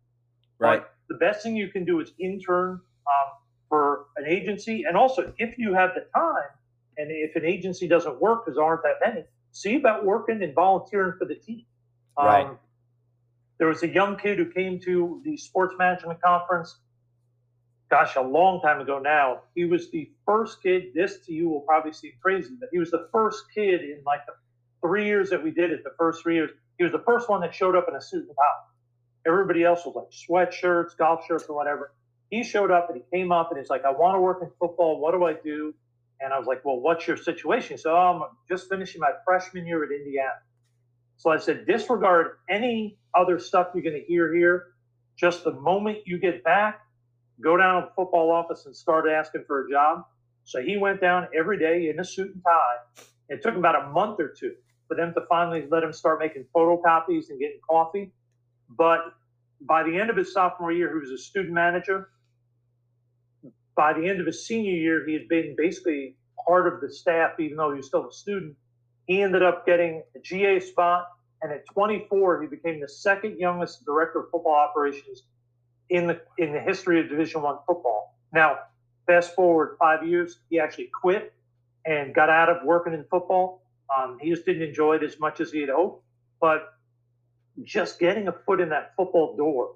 Right. 0.58 0.80
But 0.80 0.94
the 1.08 1.18
best 1.18 1.42
thing 1.42 1.56
you 1.56 1.68
can 1.68 1.84
do 1.84 2.00
is 2.00 2.12
intern 2.18 2.80
um, 3.06 3.30
for 3.68 4.06
an 4.16 4.26
agency. 4.26 4.84
And 4.86 4.96
also, 4.96 5.32
if 5.38 5.58
you 5.58 5.74
have 5.74 5.90
the 5.94 6.06
time, 6.14 6.50
and 6.96 7.10
if 7.10 7.34
an 7.36 7.44
agency 7.44 7.88
doesn't 7.88 8.20
work, 8.20 8.44
because 8.44 8.56
there 8.56 8.64
aren't 8.64 8.82
that 8.82 9.04
many, 9.04 9.24
see 9.52 9.76
about 9.76 10.04
working 10.04 10.42
and 10.42 10.54
volunteering 10.54 11.14
for 11.18 11.24
the 11.24 11.34
team. 11.34 11.64
Um, 12.16 12.26
right. 12.26 12.46
There 13.58 13.68
was 13.68 13.82
a 13.82 13.88
young 13.88 14.16
kid 14.16 14.38
who 14.38 14.46
came 14.50 14.80
to 14.80 15.20
the 15.24 15.36
sports 15.36 15.74
management 15.78 16.20
conference, 16.20 16.76
gosh, 17.90 18.16
a 18.16 18.20
long 18.22 18.60
time 18.60 18.80
ago 18.80 18.98
now. 18.98 19.42
He 19.54 19.64
was 19.64 19.90
the 19.90 20.10
first 20.26 20.62
kid, 20.62 20.86
this 20.94 21.18
to 21.26 21.32
you 21.32 21.48
will 21.48 21.60
probably 21.60 21.92
seem 21.92 22.12
crazy, 22.20 22.56
but 22.58 22.68
he 22.72 22.78
was 22.78 22.90
the 22.90 23.08
first 23.12 23.44
kid 23.54 23.82
in 23.82 24.02
like 24.04 24.20
the 24.26 24.32
three 24.86 25.06
years 25.06 25.30
that 25.30 25.42
we 25.42 25.50
did 25.50 25.70
it, 25.70 25.84
the 25.84 25.94
first 25.98 26.22
three 26.22 26.34
years. 26.34 26.50
He 26.78 26.84
was 26.84 26.92
the 26.92 27.02
first 27.06 27.28
one 27.28 27.40
that 27.42 27.54
showed 27.54 27.76
up 27.76 27.86
in 27.88 27.94
a 27.94 28.00
suit 28.00 28.26
and 28.26 28.36
tie. 28.36 29.30
Everybody 29.30 29.64
else 29.64 29.86
was 29.86 29.94
like 29.94 30.10
sweatshirts, 30.10 30.96
golf 30.98 31.24
shirts, 31.26 31.44
or 31.48 31.56
whatever. 31.56 31.92
He 32.30 32.42
showed 32.42 32.70
up 32.70 32.90
and 32.90 33.00
he 33.00 33.16
came 33.16 33.32
up 33.32 33.50
and 33.50 33.58
he's 33.58 33.70
like, 33.70 33.84
I 33.84 33.92
want 33.92 34.16
to 34.16 34.20
work 34.20 34.40
in 34.42 34.50
football. 34.58 35.00
What 35.00 35.12
do 35.12 35.24
I 35.24 35.34
do? 35.34 35.72
And 36.20 36.32
I 36.32 36.38
was 36.38 36.46
like, 36.46 36.64
Well, 36.64 36.80
what's 36.80 37.06
your 37.06 37.16
situation? 37.16 37.76
he 37.76 37.80
So 37.80 37.92
oh, 37.94 38.22
I'm 38.24 38.36
just 38.48 38.68
finishing 38.68 39.00
my 39.00 39.12
freshman 39.24 39.66
year 39.66 39.84
at 39.84 39.90
Indiana. 39.92 40.30
So 41.16 41.30
I 41.30 41.38
said, 41.38 41.66
disregard 41.66 42.38
any 42.48 42.98
other 43.16 43.38
stuff 43.38 43.68
you're 43.74 43.82
going 43.82 44.00
to 44.00 44.06
hear 44.06 44.34
here. 44.34 44.66
Just 45.16 45.44
the 45.44 45.52
moment 45.52 45.98
you 46.06 46.18
get 46.18 46.42
back, 46.44 46.80
go 47.40 47.56
down 47.56 47.82
to 47.82 47.88
the 47.88 47.94
football 47.94 48.30
office 48.30 48.66
and 48.66 48.74
start 48.74 49.06
asking 49.08 49.44
for 49.46 49.66
a 49.66 49.70
job. 49.70 50.04
So 50.44 50.60
he 50.60 50.76
went 50.76 51.00
down 51.00 51.28
every 51.36 51.58
day 51.58 51.88
in 51.88 52.00
a 52.00 52.04
suit 52.04 52.34
and 52.34 52.42
tie. 52.44 53.04
It 53.28 53.42
took 53.42 53.56
about 53.56 53.82
a 53.82 53.88
month 53.88 54.20
or 54.20 54.28
two 54.28 54.54
for 54.88 54.96
them 54.96 55.14
to 55.14 55.22
finally 55.28 55.66
let 55.70 55.82
him 55.82 55.92
start 55.92 56.18
making 56.18 56.44
photocopies 56.54 57.30
and 57.30 57.40
getting 57.40 57.60
coffee. 57.68 58.12
But 58.68 59.00
by 59.60 59.82
the 59.82 59.98
end 59.98 60.10
of 60.10 60.16
his 60.16 60.32
sophomore 60.32 60.72
year, 60.72 60.92
he 60.92 60.98
was 60.98 61.10
a 61.10 61.18
student 61.22 61.54
manager. 61.54 62.10
By 63.74 63.92
the 63.92 64.06
end 64.08 64.20
of 64.20 64.26
his 64.26 64.46
senior 64.46 64.72
year, 64.74 65.06
he 65.06 65.14
had 65.14 65.28
been 65.28 65.54
basically 65.56 66.16
part 66.46 66.72
of 66.72 66.80
the 66.80 66.92
staff, 66.92 67.40
even 67.40 67.56
though 67.56 67.70
he 67.70 67.78
was 67.78 67.86
still 67.86 68.06
a 68.08 68.12
student. 68.12 68.56
He 69.06 69.22
ended 69.22 69.42
up 69.42 69.66
getting 69.66 70.02
a 70.14 70.18
GA 70.20 70.60
spot, 70.60 71.06
and 71.44 71.52
at 71.52 71.66
24, 71.66 72.40
he 72.40 72.48
became 72.48 72.80
the 72.80 72.88
second 72.88 73.38
youngest 73.38 73.84
director 73.84 74.20
of 74.20 74.30
football 74.30 74.54
operations 74.54 75.24
in 75.90 76.06
the 76.06 76.18
in 76.38 76.54
the 76.54 76.58
history 76.58 76.98
of 76.98 77.10
Division 77.10 77.42
One 77.42 77.58
football. 77.66 78.16
Now, 78.32 78.60
fast 79.06 79.34
forward 79.34 79.76
five 79.78 80.06
years, 80.06 80.38
he 80.48 80.58
actually 80.58 80.90
quit 80.98 81.34
and 81.84 82.14
got 82.14 82.30
out 82.30 82.48
of 82.48 82.64
working 82.64 82.94
in 82.94 83.04
football. 83.10 83.62
Um, 83.94 84.16
he 84.22 84.30
just 84.30 84.46
didn't 84.46 84.62
enjoy 84.62 84.96
it 84.96 85.02
as 85.02 85.20
much 85.20 85.38
as 85.38 85.52
he 85.52 85.60
had 85.60 85.68
hoped, 85.68 86.02
but 86.40 86.72
just 87.62 88.00
getting 88.00 88.26
a 88.28 88.32
foot 88.32 88.58
in 88.58 88.70
that 88.70 88.94
football 88.96 89.36
door 89.36 89.74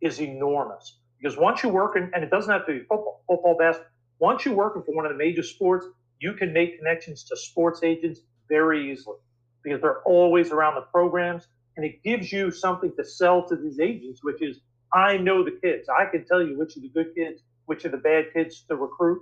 is 0.00 0.20
enormous 0.20 0.98
because 1.20 1.36
once 1.36 1.64
you 1.64 1.70
work 1.70 1.96
in, 1.96 2.08
and 2.14 2.22
it 2.22 2.30
doesn't 2.30 2.52
have 2.52 2.66
to 2.66 2.72
be 2.72 2.78
football, 2.80 3.24
football, 3.26 3.56
basketball. 3.58 3.90
Once 4.20 4.44
you're 4.44 4.54
working 4.54 4.82
for 4.84 4.94
one 4.94 5.04
of 5.04 5.10
the 5.10 5.18
major 5.18 5.42
sports, 5.42 5.86
you 6.20 6.34
can 6.34 6.52
make 6.52 6.78
connections 6.78 7.24
to 7.24 7.36
sports 7.36 7.82
agents 7.82 8.20
very 8.48 8.92
easily 8.92 9.16
because 9.62 9.80
they're 9.80 10.02
always 10.02 10.50
around 10.50 10.74
the 10.74 10.82
programs, 10.82 11.48
and 11.76 11.84
it 11.84 12.02
gives 12.02 12.32
you 12.32 12.50
something 12.50 12.92
to 12.96 13.04
sell 13.04 13.46
to 13.48 13.56
these 13.56 13.80
agents, 13.80 14.22
which 14.22 14.42
is 14.42 14.60
I 14.92 15.16
know 15.16 15.44
the 15.44 15.58
kids. 15.62 15.88
I 15.88 16.06
can 16.06 16.24
tell 16.24 16.42
you 16.42 16.58
which 16.58 16.76
are 16.76 16.80
the 16.80 16.88
good 16.88 17.14
kids, 17.14 17.42
which 17.66 17.84
are 17.84 17.90
the 17.90 17.96
bad 17.96 18.26
kids 18.32 18.64
to 18.68 18.76
recruit, 18.76 19.20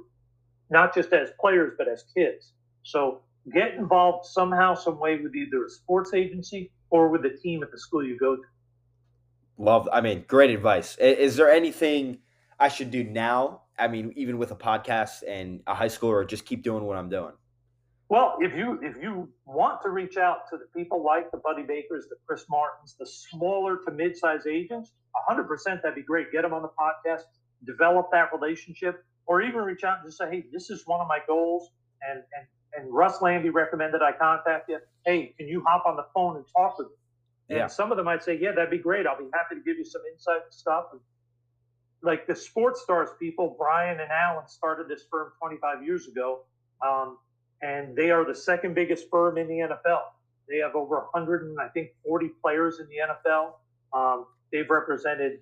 not 0.71 0.95
just 0.95 1.13
as 1.13 1.31
players 1.41 1.75
but 1.77 1.89
as 1.89 2.05
kids. 2.17 2.53
So 2.83 3.21
get 3.53 3.75
involved 3.75 4.27
somehow, 4.27 4.75
some 4.75 4.99
way 4.99 5.21
with 5.21 5.35
either 5.35 5.65
a 5.65 5.71
sports 5.71 6.15
agency 6.15 6.71
or 6.91 7.09
with 7.09 7.23
the 7.23 7.31
team 7.31 7.63
at 7.63 7.71
the 7.71 7.79
school 7.79 8.05
you 8.05 8.19
go 8.19 8.37
to. 8.37 8.43
Love. 9.59 9.89
I 9.93 10.01
mean, 10.01 10.25
great 10.27 10.51
advice. 10.51 10.97
Is 10.99 11.37
there 11.37 11.51
anything 11.51 12.19
I 12.59 12.69
should 12.69 12.91
do 12.91 13.03
now? 13.05 13.63
I 13.79 13.89
mean, 13.89 14.13
even 14.17 14.39
with 14.39 14.51
a 14.53 14.57
podcast 14.57 15.23
and 15.27 15.61
a 15.67 15.75
high 15.75 15.89
school, 15.89 16.11
or 16.11 16.25
just 16.25 16.47
keep 16.47 16.63
doing 16.63 16.85
what 16.85 16.97
I'm 16.97 17.09
doing. 17.09 17.33
Well, 18.09 18.37
if 18.41 18.57
you 18.57 18.79
if 18.83 18.97
you 19.03 19.29
want 19.45 19.83
to 19.83 19.91
reach 19.91 20.17
out 20.17 20.49
to 20.51 20.57
the 20.57 20.67
people 20.75 21.05
like 21.05 21.31
the 21.31 21.37
Buddy 21.39 21.63
Bakers, 21.63 22.07
the 22.09 22.17
Chris 22.27 22.47
Martins, 22.49 22.97
the 22.99 23.07
smaller 23.07 23.79
to 23.85 23.91
mid-size 23.91 24.47
agents, 24.47 24.93
100% 25.31 25.47
that'd 25.83 25.95
be 25.95 26.03
great. 26.03 26.33
Get 26.33 26.43
them 26.43 26.55
on 26.55 26.63
the 26.63 26.71
podcast, 26.71 27.23
develop 27.67 28.09
that 28.13 28.31
relationship, 28.33 29.05
or 29.27 29.43
even 29.43 29.61
reach 29.61 29.85
out 29.85 29.99
and 29.99 30.09
just 30.09 30.19
say, 30.19 30.31
hey, 30.31 30.45
this 30.51 30.71
is 30.71 30.85
one 30.87 31.01
of 31.01 31.09
my 31.09 31.19
goals, 31.27 31.71
and 32.03 32.23
and 32.37 32.47
and 32.75 32.93
Russ 32.93 33.21
Lande 33.21 33.53
recommended 33.53 34.03
I 34.03 34.13
contact 34.13 34.69
you. 34.69 34.79
Hey, 35.05 35.35
can 35.39 35.49
you 35.49 35.63
hop 35.67 35.85
on 35.87 35.97
the 35.97 36.07
phone 36.15 36.37
and 36.37 36.45
talk 36.55 36.79
with 36.79 36.89
me? 36.89 36.95
And 37.51 37.59
yeah. 37.59 37.67
some 37.67 37.91
of 37.91 37.97
them 37.97 38.05
might 38.05 38.23
say, 38.23 38.39
yeah, 38.41 38.53
that'd 38.53 38.71
be 38.71 38.79
great. 38.79 39.07
I'll 39.07 39.19
be 39.19 39.29
happy 39.33 39.55
to 39.55 39.63
give 39.63 39.79
you 39.79 39.85
some 39.85 40.03
insight 40.13 40.43
and 40.45 40.53
stuff. 40.53 40.85
And 40.93 41.01
like 42.03 42.27
the 42.27 42.37
sports 42.37 42.83
stars 42.83 43.09
people, 43.19 43.57
Brian 43.59 44.01
and 44.01 44.11
Alan 44.11 44.47
started 44.49 44.89
this 44.89 45.05
firm 45.11 45.33
25 45.41 45.83
years 45.83 46.09
ago. 46.09 46.41
Um, 46.87 47.17
and 47.63 47.97
they 47.97 48.11
are 48.11 48.25
the 48.25 48.35
second 48.35 48.75
biggest 48.75 49.09
firm 49.11 49.39
in 49.39 49.49
the 49.49 49.55
NFL. 49.59 50.01
They 50.49 50.59
have 50.59 50.75
over 50.75 50.97
100 51.13 51.43
and 51.43 51.59
I 51.61 51.69
think 51.69 51.91
40 52.05 52.31
players 52.43 52.81
in 52.81 52.87
the 52.89 53.31
NFL. 53.31 53.53
Um, 53.93 54.27
they've 54.53 54.69
represented 54.69 55.41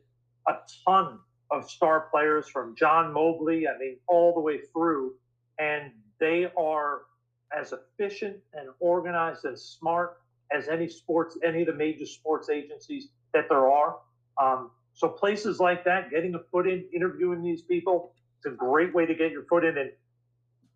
a 0.48 0.54
ton 0.84 1.18
of 1.50 1.70
star 1.70 2.08
players 2.10 2.48
from 2.48 2.74
John 2.74 3.12
Mobley, 3.12 3.68
I 3.68 3.78
mean, 3.78 3.98
all 4.08 4.34
the 4.34 4.40
way 4.40 4.60
through. 4.72 5.14
And 5.58 5.92
they 6.18 6.50
are 6.58 7.02
as 7.56 7.72
efficient 7.72 8.36
and 8.54 8.68
organized 8.80 9.44
and 9.44 9.58
smart 9.58 10.18
as 10.52 10.68
any 10.68 10.88
sports, 10.88 11.38
any 11.44 11.62
of 11.62 11.66
the 11.66 11.74
major 11.74 12.06
sports 12.06 12.48
agencies 12.48 13.08
that 13.32 13.48
there 13.48 13.70
are. 13.70 13.96
Um, 14.40 14.70
so 14.94 15.08
places 15.08 15.60
like 15.60 15.84
that, 15.84 16.10
getting 16.10 16.34
a 16.34 16.40
foot 16.50 16.66
in, 16.66 16.84
interviewing 16.94 17.42
these 17.42 17.62
people, 17.62 18.12
it's 18.38 18.46
a 18.46 18.56
great 18.56 18.94
way 18.94 19.06
to 19.06 19.14
get 19.14 19.30
your 19.30 19.44
foot 19.44 19.64
in. 19.64 19.76
And 19.78 19.90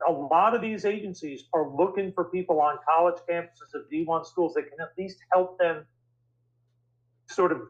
a 0.06 0.12
lot 0.12 0.54
of 0.54 0.62
these 0.62 0.84
agencies 0.84 1.44
are 1.52 1.68
looking 1.68 2.12
for 2.12 2.24
people 2.24 2.60
on 2.60 2.78
college 2.88 3.20
campuses 3.28 3.74
of 3.74 3.82
D1 3.92 4.26
schools 4.26 4.54
that 4.54 4.62
can 4.62 4.80
at 4.80 4.90
least 4.98 5.18
help 5.32 5.58
them 5.58 5.84
sort 7.26 7.52
of 7.52 7.62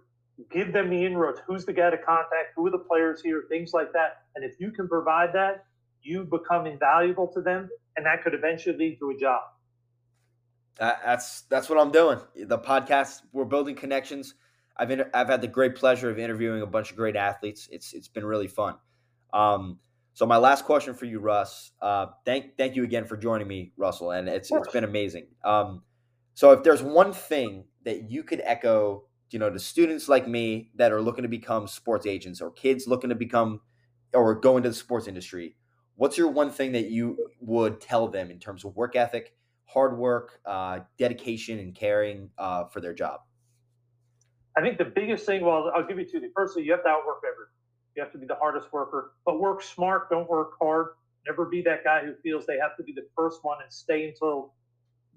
give 0.50 0.72
them 0.72 0.90
the 0.90 1.04
inroads. 1.04 1.40
Who's 1.46 1.64
the 1.64 1.72
guy 1.72 1.90
to 1.90 1.98
contact? 1.98 2.54
Who 2.56 2.66
are 2.66 2.70
the 2.70 2.78
players 2.78 3.20
here? 3.22 3.44
Things 3.48 3.72
like 3.72 3.92
that. 3.92 4.22
And 4.34 4.44
if 4.44 4.58
you 4.60 4.70
can 4.70 4.88
provide 4.88 5.32
that, 5.34 5.64
you 6.02 6.24
become 6.24 6.66
invaluable 6.66 7.28
to 7.28 7.42
them, 7.42 7.68
and 7.96 8.06
that 8.06 8.22
could 8.22 8.34
eventually 8.34 8.76
lead 8.76 8.98
to 9.00 9.10
a 9.10 9.18
job. 9.18 9.42
that's 10.78 11.42
that's 11.42 11.68
what 11.68 11.78
I'm 11.78 11.90
doing. 11.90 12.20
The 12.34 12.58
podcast, 12.58 13.22
we're 13.32 13.44
building 13.44 13.74
connections. 13.74 14.34
I've 14.76 14.90
inter- 14.90 15.10
I've 15.12 15.28
had 15.28 15.42
the 15.42 15.48
great 15.48 15.74
pleasure 15.74 16.08
of 16.08 16.18
interviewing 16.18 16.62
a 16.62 16.66
bunch 16.66 16.90
of 16.90 16.96
great 16.96 17.16
athletes. 17.16 17.68
It's 17.70 17.92
it's 17.92 18.08
been 18.08 18.24
really 18.24 18.48
fun. 18.48 18.76
Um, 19.34 19.78
so 20.14 20.26
my 20.26 20.36
last 20.36 20.64
question 20.64 20.94
for 20.94 21.04
you, 21.04 21.20
Russ. 21.20 21.72
Uh, 21.80 22.06
thank 22.24 22.56
thank 22.56 22.76
you 22.76 22.84
again 22.84 23.04
for 23.04 23.16
joining 23.16 23.48
me, 23.48 23.72
Russell, 23.76 24.10
and 24.10 24.28
it's 24.28 24.50
it's 24.50 24.72
been 24.72 24.84
amazing. 24.84 25.26
Um, 25.44 25.82
so 26.34 26.52
if 26.52 26.62
there's 26.62 26.82
one 26.82 27.12
thing 27.12 27.64
that 27.84 28.10
you 28.10 28.22
could 28.22 28.40
echo, 28.44 29.04
you 29.30 29.38
know, 29.38 29.50
to 29.50 29.58
students 29.58 30.08
like 30.08 30.26
me 30.26 30.70
that 30.76 30.92
are 30.92 31.00
looking 31.00 31.22
to 31.22 31.28
become 31.28 31.66
sports 31.66 32.06
agents 32.06 32.40
or 32.40 32.50
kids 32.50 32.86
looking 32.86 33.10
to 33.10 33.16
become 33.16 33.60
or 34.12 34.34
go 34.34 34.56
into 34.56 34.68
the 34.68 34.74
sports 34.74 35.06
industry, 35.06 35.56
what's 35.96 36.18
your 36.18 36.28
one 36.28 36.50
thing 36.50 36.72
that 36.72 36.90
you 36.90 37.16
would 37.40 37.80
tell 37.80 38.08
them 38.08 38.30
in 38.30 38.38
terms 38.38 38.64
of 38.64 38.74
work 38.74 38.96
ethic, 38.96 39.34
hard 39.66 39.96
work, 39.96 40.40
uh, 40.44 40.80
dedication, 40.98 41.58
and 41.58 41.74
caring 41.74 42.30
uh, 42.38 42.64
for 42.64 42.80
their 42.80 42.94
job? 42.94 43.20
I 44.56 44.62
think 44.62 44.78
the 44.78 44.84
biggest 44.84 45.26
thing, 45.26 45.44
well, 45.44 45.70
I'll 45.74 45.86
give 45.86 45.98
you 45.98 46.04
two. 46.04 46.20
Firstly, 46.34 46.64
you 46.64 46.72
have 46.72 46.82
to 46.82 46.88
outwork 46.88 47.18
everyone. 47.18 47.59
You 48.00 48.04
have 48.04 48.12
to 48.12 48.18
be 48.18 48.24
the 48.24 48.34
hardest 48.34 48.72
worker, 48.72 49.12
but 49.26 49.38
work 49.38 49.62
smart. 49.62 50.08
Don't 50.08 50.26
work 50.26 50.52
hard. 50.58 50.94
Never 51.26 51.44
be 51.44 51.60
that 51.60 51.84
guy 51.84 52.00
who 52.02 52.14
feels 52.22 52.46
they 52.46 52.56
have 52.56 52.74
to 52.78 52.82
be 52.82 52.92
the 52.92 53.06
first 53.14 53.40
one 53.44 53.58
and 53.62 53.70
stay 53.70 54.08
until 54.08 54.54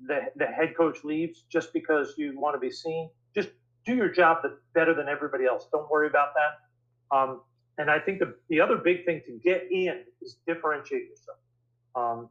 the, 0.06 0.19
the 0.36 0.46
head 0.46 0.76
coach 0.76 1.06
leaves 1.06 1.46
just 1.50 1.72
because 1.72 2.15
you 2.17 2.38
want 2.38 2.56
to 2.56 2.60
be 2.60 2.69
seen. 2.69 3.10
Just 3.34 3.48
do 3.86 3.96
your 3.96 4.10
job 4.10 4.39
better 4.74 4.93
than 4.93 5.08
everybody 5.08 5.46
else. 5.46 5.65
Don't 5.72 5.89
worry 5.89 6.08
about 6.08 6.34
that. 6.34 7.15
Um, 7.15 7.39
and 7.78 7.89
I 7.89 8.00
think 8.00 8.19
the, 8.19 8.36
the 8.50 8.60
other 8.60 8.76
big 8.76 9.06
thing 9.06 9.22
to 9.28 9.39
get 9.41 9.65
in 9.72 10.04
is 10.22 10.36
differentiate 10.46 11.04
yourself. 11.08 11.38
Um, 11.96 12.30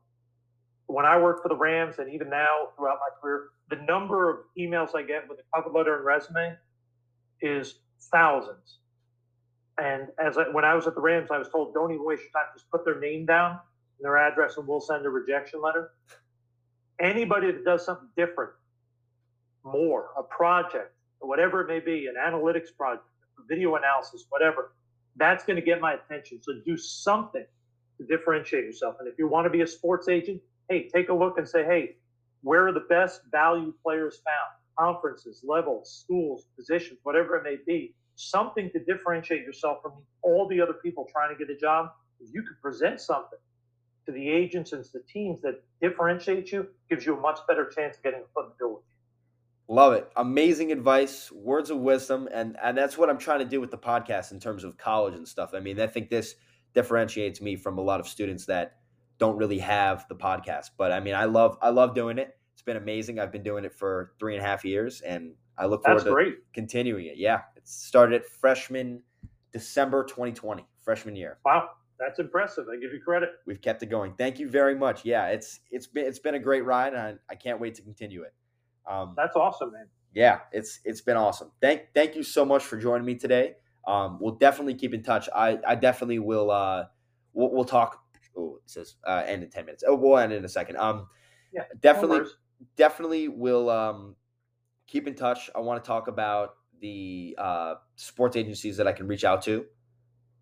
when 0.85 1.07
I 1.07 1.19
worked 1.19 1.43
for 1.43 1.49
the 1.49 1.57
Rams 1.57 1.95
and 1.99 2.13
even 2.13 2.29
now 2.29 2.69
throughout 2.77 2.99
my 3.01 3.09
career, 3.23 3.49
the 3.71 3.77
number 3.77 4.29
of 4.29 4.41
emails 4.59 4.95
I 4.95 5.03
get 5.03 5.27
with 5.31 5.39
a 5.39 5.57
cover 5.57 5.71
letter 5.75 5.97
and 5.97 6.05
resume 6.05 6.59
is 7.41 7.77
thousands. 8.11 8.81
And 9.79 10.09
as 10.25 10.37
I, 10.37 10.45
when 10.53 10.65
I 10.65 10.75
was 10.75 10.87
at 10.87 10.95
the 10.95 11.01
Rams, 11.01 11.31
I 11.31 11.39
was 11.39 11.49
told, 11.49 11.73
don't 11.75 11.93
even 11.93 12.05
waste 12.05 12.23
your 12.23 12.31
time. 12.33 12.51
Just 12.55 12.71
put 12.71 12.85
their 12.85 13.01
name 13.01 13.27
down 13.27 13.53
and 13.99 14.05
their 14.05 14.19
address, 14.19 14.57
and 14.57 14.67
we'll 14.67 14.81
send 14.81 15.07
a 15.07 15.09
rejection 15.09 15.63
letter. 15.63 15.93
Anybody 17.01 17.51
that 17.51 17.65
does 17.65 17.85
something 17.85 18.09
different, 18.17 18.51
more, 19.65 20.11
a 20.19 20.23
project, 20.23 20.93
whatever 21.21 21.63
it 21.63 21.69
may 21.69 21.81
be, 21.81 22.07
an 22.07 22.15
analytics 22.21 22.69
project, 22.77 23.05
video 23.49 23.77
analysis, 23.77 24.27
whatever, 24.29 24.73
that's 25.17 25.45
going 25.45 25.57
to 25.57 25.63
get 25.63 25.81
my 25.81 25.95
attention. 25.95 26.41
So 26.43 26.53
do 26.65 26.77
something 26.77 27.45
to 27.99 28.07
differentiate 28.07 28.65
yourself. 28.65 28.97
And 29.01 29.09
if 29.09 29.19
you 29.19 29.29
want 29.29 29.47
to 29.47 29.51
be 29.51 29.63
a 29.63 29.67
sports 29.67 30.09
agent, 30.09 30.41
hey, 30.69 30.89
take 30.89 31.09
a 31.09 31.15
look 31.15 31.39
and 31.39 31.49
say, 31.49 31.65
hey, 31.65 31.97
where 32.43 32.67
are 32.69 32.73
the 32.73 32.87
best 32.89 33.23
value 33.31 33.73
players 33.83 34.21
found? 34.25 34.59
Conferences, 34.79 35.43
levels, 35.47 36.03
schools, 36.05 36.47
positions, 36.57 36.99
whatever 37.03 37.37
it 37.37 37.45
may 37.45 37.57
be 37.67 37.95
something 38.23 38.71
to 38.71 38.79
differentiate 38.79 39.43
yourself 39.43 39.83
from 39.83 39.93
all 40.23 40.47
the 40.49 40.61
other 40.61 40.75
people 40.75 41.07
trying 41.11 41.37
to 41.37 41.45
get 41.45 41.55
a 41.55 41.59
job. 41.59 41.91
If 42.21 42.33
you 42.33 42.43
could 42.43 42.61
present 42.61 43.01
something 43.01 43.39
to 44.07 44.13
the 44.13 44.29
agents 44.29 44.73
and 44.73 44.85
to 44.85 44.93
the 44.93 45.05
teams 45.13 45.41
that 45.43 45.63
differentiates 45.81 46.53
you, 46.53 46.69
gives 46.89 47.07
you 47.07 47.17
a 47.17 47.21
much 47.21 47.39
better 47.49 47.67
chance 47.67 47.97
of 47.97 48.03
getting 48.03 48.21
a 48.21 48.33
foot 48.35 48.47
in 48.47 48.51
the 48.51 48.57
door 48.59 48.75
with 48.75 48.85
you. 48.89 49.75
Love 49.75 49.93
it. 49.95 50.11
Amazing 50.17 50.73
advice, 50.73 51.31
words 51.33 51.71
of 51.71 51.79
wisdom, 51.79 52.29
and 52.33 52.57
and 52.63 52.77
that's 52.77 52.99
what 52.99 53.09
I'm 53.09 53.19
trying 53.19 53.39
to 53.39 53.45
do 53.45 53.61
with 53.61 53.71
the 53.71 53.79
podcast 53.79 54.33
in 54.33 54.41
terms 54.41 54.65
of 54.65 54.77
college 54.77 55.15
and 55.15 55.27
stuff. 55.27 55.51
I 55.55 55.61
mean, 55.61 55.81
I 55.81 55.87
think 55.87 56.11
this 56.11 56.35
differentiates 56.75 57.41
me 57.41 57.57
from 57.57 57.79
a 57.79 57.81
lot 57.81 58.01
of 58.01 58.09
students 58.09 58.47
that 58.47 58.77
don't 59.19 59.37
really 59.37 59.59
have 59.59 60.07
the 60.09 60.17
podcast. 60.17 60.71
But 60.77 60.91
I 60.93 61.01
mean, 61.01 61.15
I 61.15 61.27
love 61.27 61.57
I 61.63 61.71
love 61.71 61.95
doing 61.95 62.19
it. 62.19 62.37
It's 62.53 62.63
been 62.63 62.77
amazing. 62.77 63.19
I've 63.19 63.33
been 63.33 63.43
doing 63.43 63.65
it 63.65 63.73
for 63.73 64.13
three 64.19 64.35
and 64.35 64.45
a 64.45 64.47
half 64.47 64.65
years, 64.65 65.01
and 65.01 65.33
I 65.57 65.67
look 65.67 65.85
forward 65.85 66.01
That's 66.01 66.09
to 66.09 66.13
great. 66.13 66.35
continuing 66.53 67.07
it. 67.07 67.17
Yeah, 67.17 67.43
it 67.63 67.69
started 67.69 68.25
freshman 68.25 69.03
December 69.53 70.05
2020, 70.05 70.67
freshman 70.81 71.17
year. 71.17 71.39
Wow, 71.45 71.71
that's 71.99 72.19
impressive. 72.19 72.67
I 72.73 72.81
give 72.81 72.93
you 72.93 73.01
credit. 73.01 73.31
We've 73.47 73.61
kept 73.61 73.83
it 73.83 73.87
going. 73.87 74.15
Thank 74.15 74.39
you 74.39 74.49
very 74.49 74.75
much. 74.75 75.05
Yeah, 75.05 75.29
it's 75.29 75.61
it's 75.71 75.87
been 75.87 76.07
it's 76.07 76.19
been 76.19 76.35
a 76.35 76.41
great 76.41 76.65
ride, 76.65 76.95
and 76.95 77.19
I, 77.29 77.33
I 77.33 77.35
can't 77.35 77.61
wait 77.61 77.75
to 77.77 77.83
continue 77.83 78.23
it. 78.23 78.35
Um, 78.91 79.15
that's 79.17 79.37
awesome, 79.37 79.73
man. 79.73 79.87
Yeah, 80.15 80.41
it's 80.53 80.81
it's 80.85 81.01
been 81.01 81.17
awesome. 81.17 81.53
Thank 81.61 81.83
thank 81.95 82.17
you 82.17 82.23
so 82.23 82.45
much 82.45 82.65
for 82.65 82.77
joining 82.77 83.07
me 83.07 83.15
today. 83.15 83.55
Um, 83.87 84.19
we'll 84.21 84.37
definitely 84.37 84.75
keep 84.75 84.95
in 84.95 85.03
touch. 85.03 85.29
I 85.35 85.59
I 85.67 85.75
definitely 85.75 86.19
will. 86.19 86.51
Uh, 86.51 86.85
we'll, 87.33 87.53
we'll 87.53 87.65
talk. 87.65 88.03
Oh, 88.37 88.57
it 88.57 88.71
says 88.71 88.97
uh, 89.07 89.23
end 89.27 89.43
in 89.43 89.51
ten 89.51 89.67
minutes. 89.67 89.85
Oh, 89.87 89.95
we'll 89.95 90.19
end 90.19 90.33
in 90.33 90.45
a 90.45 90.49
second. 90.49 90.77
Um, 90.77 91.09
yeah, 91.53 91.65
definitely, 91.81 92.21
no 92.21 92.27
definitely 92.77 93.29
will. 93.29 93.71
Um, 93.71 94.17
keep 94.87 95.07
in 95.07 95.15
touch. 95.15 95.51
I 95.55 95.61
want 95.61 95.83
to 95.83 95.87
talk 95.87 96.09
about 96.09 96.57
the 96.83 97.35
uh, 97.39 97.75
sports 97.97 98.37
agencies 98.37 98.77
that 98.77 98.87
I 98.87 98.93
can 98.93 99.07
reach 99.07 99.25
out 99.25 99.41
to 99.43 99.65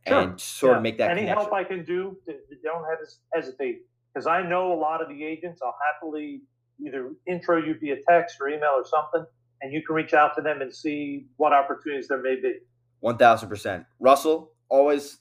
sure. 0.08 0.18
and 0.18 0.40
sort 0.40 0.72
yeah. 0.72 0.76
of 0.78 0.82
make 0.82 0.98
that 0.98 1.10
any 1.10 1.20
connection. 1.20 1.42
help 1.42 1.52
I 1.52 1.62
can 1.62 1.84
do. 1.84 2.16
Don't 2.64 2.84
hesitate 3.32 3.82
because 4.12 4.26
I 4.26 4.42
know 4.42 4.72
a 4.72 4.78
lot 4.78 5.00
of 5.00 5.08
the 5.08 5.24
agents. 5.24 5.60
I'll 5.62 5.76
happily 5.94 6.40
either 6.84 7.12
intro 7.26 7.62
you 7.62 7.76
via 7.78 7.96
text 8.08 8.38
or 8.40 8.48
email 8.48 8.72
or 8.74 8.84
something, 8.84 9.24
and 9.60 9.72
you 9.72 9.82
can 9.86 9.94
reach 9.94 10.14
out 10.14 10.34
to 10.36 10.42
them 10.42 10.62
and 10.62 10.74
see 10.74 11.26
what 11.36 11.52
opportunities 11.52 12.08
there 12.08 12.22
may 12.22 12.36
be. 12.36 12.54
One 13.00 13.18
thousand 13.18 13.48
percent, 13.48 13.84
Russell. 14.00 14.52
Always, 14.68 15.18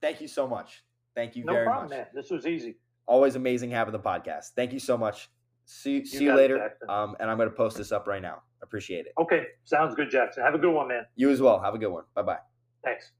thank 0.00 0.20
you 0.20 0.28
so 0.28 0.46
much. 0.46 0.82
Thank 1.14 1.36
you 1.36 1.44
no 1.44 1.52
very 1.52 1.66
problem, 1.66 1.90
much. 1.90 1.98
Man. 1.98 2.06
This 2.12 2.30
was 2.30 2.46
easy. 2.46 2.76
Always 3.06 3.36
amazing 3.36 3.70
having 3.70 3.92
the 3.92 4.00
podcast. 4.00 4.50
Thank 4.56 4.72
you 4.72 4.80
so 4.80 4.96
much. 4.96 5.30
See, 5.66 5.98
you 5.98 6.06
see 6.06 6.24
you 6.24 6.34
later. 6.34 6.72
um, 6.88 7.16
and 7.20 7.30
I'm 7.30 7.36
going 7.36 7.48
to 7.48 7.54
post 7.54 7.76
this 7.76 7.92
up 7.92 8.06
right 8.06 8.20
now. 8.20 8.42
Appreciate 8.64 9.06
it. 9.06 9.12
Okay. 9.20 9.44
Sounds 9.62 9.94
good, 9.94 10.10
Jackson. 10.10 10.42
Have 10.42 10.54
a 10.54 10.58
good 10.58 10.72
one, 10.72 10.88
man. 10.88 11.04
You 11.14 11.30
as 11.30 11.40
well. 11.40 11.60
Have 11.60 11.74
a 11.74 11.78
good 11.78 11.92
one. 11.92 12.04
Bye 12.14 12.22
bye. 12.22 12.38
Thanks. 12.82 13.12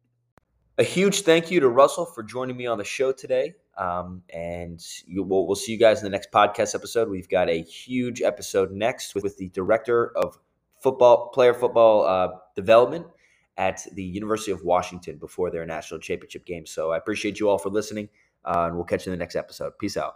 A 0.78 0.82
huge 0.82 1.20
thank 1.20 1.52
you 1.52 1.60
to 1.60 1.68
Russell 1.68 2.04
for 2.04 2.24
joining 2.24 2.56
me 2.56 2.66
on 2.66 2.78
the 2.78 2.84
show 2.84 3.12
today. 3.12 3.54
Um, 3.78 4.22
and 4.32 4.84
you, 5.06 5.22
we'll, 5.22 5.46
we'll 5.46 5.54
see 5.54 5.70
you 5.70 5.78
guys 5.78 6.00
in 6.00 6.04
the 6.04 6.10
next 6.10 6.32
podcast 6.32 6.74
episode. 6.74 7.08
We've 7.08 7.28
got 7.28 7.48
a 7.48 7.62
huge 7.62 8.22
episode 8.22 8.72
next 8.72 9.14
with, 9.14 9.22
with 9.22 9.36
the 9.36 9.50
director 9.50 10.16
of 10.16 10.36
football, 10.80 11.28
player 11.28 11.54
football 11.54 12.04
uh, 12.04 12.28
development 12.56 13.06
at 13.56 13.86
the 13.92 14.02
University 14.02 14.50
of 14.50 14.62
Washington 14.64 15.16
before 15.18 15.50
their 15.50 15.64
national 15.64 16.00
championship 16.00 16.44
game. 16.44 16.66
So 16.66 16.90
I 16.90 16.96
appreciate 16.96 17.38
you 17.38 17.48
all 17.48 17.58
for 17.58 17.70
listening, 17.70 18.08
uh, 18.44 18.64
and 18.66 18.74
we'll 18.74 18.84
catch 18.84 19.06
you 19.06 19.12
in 19.12 19.18
the 19.18 19.22
next 19.22 19.36
episode. 19.36 19.72
Peace 19.78 19.96
out. 19.96 20.14